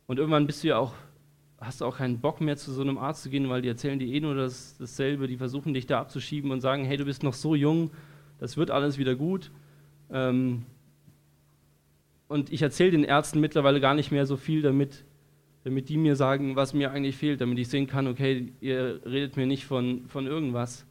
Und 0.06 0.20
irgendwann 0.20 0.46
bist 0.46 0.64
du 0.64 0.68
ja 0.68 0.78
auch, 0.78 0.94
hast 1.60 1.82
du 1.82 1.86
auch 1.86 1.98
keinen 1.98 2.20
Bock 2.20 2.42
mehr 2.42 2.58
zu 2.58 2.72
so 2.72 2.82
einem 2.82 2.98
Arzt 2.98 3.24
zu 3.24 3.30
gehen, 3.30 3.50
weil 3.50 3.64
die 3.64 3.70
erzählen 3.70 3.98
dir 3.98 4.08
eh 4.08 4.20
nur 4.20 4.36
das, 4.36 4.78
dasselbe, 4.78 5.28
die 5.28 5.38
versuchen 5.38 5.74
dich 5.74 5.88
da 5.88 6.00
abzuschieben 6.00 6.52
und 6.52 6.62
sagen, 6.62 6.86
hey, 6.86 6.98
du 6.98 7.06
bist 7.06 7.24
noch 7.24 7.34
so 7.34 7.56
jung, 7.56 7.90
das 8.40 8.56
wird 8.56 8.70
alles 8.70 8.98
wieder 9.00 9.16
gut. 9.16 9.50
Ähm, 10.12 10.64
und 12.28 12.52
ich 12.52 12.62
erzähle 12.62 12.92
den 12.92 13.04
Ärzten 13.04 13.40
mittlerweile 13.40 13.80
gar 13.80 13.96
nicht 13.96 14.12
mehr 14.12 14.26
so 14.28 14.38
viel, 14.38 14.62
damit 14.62 15.06
damit 15.64 15.90
die 15.90 15.98
mir 15.98 16.16
sagen, 16.16 16.56
was 16.56 16.74
mir 16.74 16.92
eigentlich 16.92 17.16
fehlt, 17.16 17.42
damit 17.42 17.58
ich 17.58 17.70
sehen 17.70 17.88
kann, 17.88 18.08
okay, 18.08 18.52
ihr 18.60 19.00
redet 19.06 19.38
mir 19.38 19.46
nicht 19.46 19.66
von, 19.66 20.08
von 20.08 20.28
irgendwas. 20.28 20.86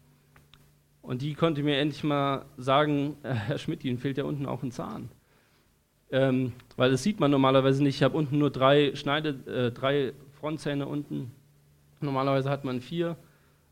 Und 1.03 1.21
die 1.21 1.35
konnte 1.35 1.63
mir 1.63 1.79
endlich 1.79 2.05
mal 2.05 2.47
sagen, 2.57 3.17
äh, 3.23 3.35
Herr 3.35 3.59
Schmidt, 3.59 3.85
Ihnen 3.85 3.99
fehlt 3.99 4.19
ja 4.19 4.25
unten 4.25 4.47
auch 4.47 4.63
ein 4.63 4.71
Zahn. 4.71 5.11
Ähm, 6.11 6.53
weil 6.77 6.91
das 6.91 7.03
sieht 7.03 7.21
man 7.21 7.31
normalerweise 7.31 7.83
nicht. 7.83 7.97
Ich 7.97 8.03
habe 8.03 8.17
unten 8.17 8.39
nur 8.39 8.51
drei 8.51 8.95
Schneide, 8.95 9.31
äh, 9.51 9.71
drei 9.73 10.13
Frontzähne 10.41 10.87
unten. 10.87 11.31
Normalerweise 12.01 12.51
hat 12.51 12.65
man 12.65 12.81
vier. 12.81 13.17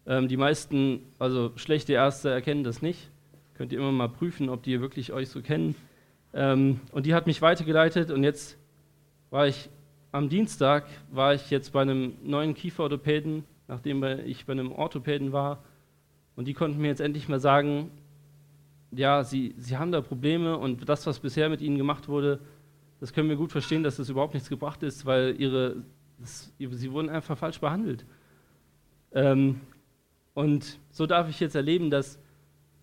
Ähm, 0.06 0.28
die 0.28 0.36
meisten, 0.36 1.00
also 1.18 1.52
schlechte 1.56 1.92
Ärzte 1.92 2.30
erkennen 2.30 2.64
das 2.64 2.82
nicht. 2.82 3.10
Könnt 3.54 3.72
ihr 3.72 3.78
immer 3.78 3.92
mal 3.92 4.08
prüfen, 4.08 4.48
ob 4.48 4.62
die 4.62 4.80
wirklich 4.80 5.12
euch 5.12 5.28
so 5.28 5.42
kennen. 5.42 5.74
Ähm, 6.32 6.80
und 6.92 7.06
die 7.06 7.14
hat 7.14 7.26
mich 7.26 7.42
weitergeleitet 7.42 8.10
und 8.10 8.24
jetzt 8.24 8.56
war 9.30 9.46
ich 9.46 9.68
am 10.12 10.28
Dienstag 10.28 10.86
war 11.10 11.34
ich 11.34 11.50
jetzt 11.50 11.72
bei 11.72 11.82
einem 11.82 12.14
neuen 12.22 12.54
Kieferorthopäden, 12.54 13.44
nachdem 13.68 14.02
ich 14.02 14.46
bei 14.46 14.52
einem 14.52 14.72
Orthopäden 14.72 15.32
war. 15.32 15.62
Und 16.36 16.48
die 16.48 16.54
konnten 16.54 16.80
mir 16.80 16.88
jetzt 16.88 17.00
endlich 17.00 17.28
mal 17.28 17.40
sagen, 17.40 17.90
ja, 18.92 19.22
sie, 19.22 19.54
sie 19.56 19.76
haben 19.76 19.92
da 19.92 20.00
Probleme 20.00 20.56
und 20.56 20.88
das, 20.88 21.06
was 21.06 21.20
bisher 21.20 21.48
mit 21.48 21.60
ihnen 21.60 21.78
gemacht 21.78 22.08
wurde, 22.08 22.40
das 22.98 23.12
können 23.12 23.28
wir 23.28 23.36
gut 23.36 23.52
verstehen, 23.52 23.82
dass 23.82 23.96
das 23.96 24.08
überhaupt 24.08 24.34
nichts 24.34 24.48
gebracht 24.48 24.82
ist, 24.82 25.06
weil 25.06 25.36
ihre, 25.38 25.76
das, 26.18 26.52
sie 26.58 26.92
wurden 26.92 27.08
einfach 27.08 27.38
falsch 27.38 27.60
behandelt. 27.60 28.04
Ähm, 29.12 29.60
und 30.34 30.78
so 30.90 31.06
darf 31.06 31.28
ich 31.28 31.40
jetzt 31.40 31.54
erleben, 31.54 31.90
dass 31.90 32.18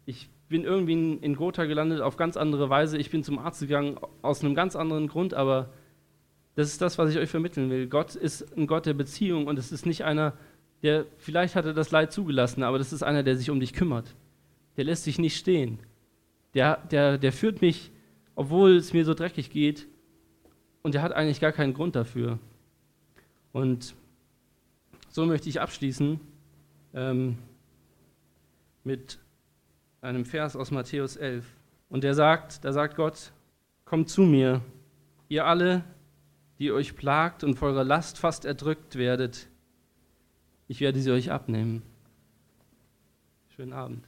ich 0.05 0.29
bin 0.49 0.63
irgendwie 0.63 0.93
in, 0.93 1.19
in 1.21 1.35
Gotha 1.35 1.65
gelandet 1.65 2.01
auf 2.01 2.15
ganz 2.15 2.37
andere 2.37 2.69
Weise. 2.69 2.97
Ich 2.97 3.11
bin 3.11 3.23
zum 3.23 3.37
Arzt 3.37 3.59
gegangen 3.59 3.99
aus 4.21 4.43
einem 4.43 4.55
ganz 4.55 4.75
anderen 4.75 5.07
Grund, 5.07 5.33
aber 5.33 5.69
das 6.57 6.69
ist 6.69 6.81
das, 6.81 6.97
was 6.97 7.11
ich 7.11 7.19
euch 7.19 7.29
vermitteln 7.29 7.69
will. 7.69 7.85
Gott 7.85 8.15
ist 8.15 8.57
ein 8.57 8.65
Gott 8.65 8.87
der 8.87 8.95
Beziehung 8.95 9.45
und 9.45 9.59
es 9.59 9.71
ist 9.71 9.85
nicht 9.85 10.03
einer, 10.03 10.33
der, 10.81 11.05
vielleicht 11.17 11.55
hat 11.55 11.65
er 11.65 11.73
das 11.75 11.91
Leid 11.91 12.11
zugelassen, 12.11 12.63
aber 12.63 12.79
das 12.79 12.91
ist 12.91 13.03
einer, 13.03 13.21
der 13.21 13.37
sich 13.37 13.51
um 13.51 13.59
dich 13.59 13.73
kümmert. 13.73 14.15
Der 14.75 14.83
lässt 14.83 15.03
sich 15.03 15.19
nicht 15.19 15.37
stehen. 15.37 15.77
Der, 16.55 16.77
der, 16.89 17.19
der 17.19 17.31
führt 17.31 17.61
mich, 17.61 17.91
obwohl 18.33 18.75
es 18.75 18.91
mir 18.91 19.05
so 19.05 19.13
dreckig 19.13 19.51
geht, 19.51 19.87
und 20.81 20.95
der 20.95 21.03
hat 21.03 21.11
eigentlich 21.11 21.39
gar 21.39 21.51
keinen 21.51 21.75
Grund 21.75 21.95
dafür. 21.95 22.39
Und 23.51 23.93
so 25.09 25.27
möchte 25.27 25.49
ich 25.49 25.61
abschließen 25.61 26.19
ähm, 26.95 27.37
mit 28.83 29.19
einem 30.01 30.25
Vers 30.25 30.55
aus 30.55 30.71
Matthäus 30.71 31.17
11. 31.17 31.45
Und 31.89 32.03
der 32.03 32.15
sagt, 32.15 32.65
da 32.65 32.73
sagt 32.73 32.95
Gott, 32.95 33.31
kommt 33.85 34.09
zu 34.09 34.23
mir, 34.23 34.61
ihr 35.29 35.45
alle, 35.45 35.83
die 36.59 36.71
euch 36.71 36.95
plagt 36.95 37.43
und 37.43 37.55
vor 37.55 37.69
eurer 37.69 37.83
Last 37.83 38.17
fast 38.17 38.45
erdrückt 38.45 38.95
werdet, 38.95 39.47
ich 40.67 40.81
werde 40.81 40.99
sie 40.99 41.11
euch 41.11 41.31
abnehmen. 41.31 41.81
Schönen 43.55 43.73
Abend. 43.73 44.07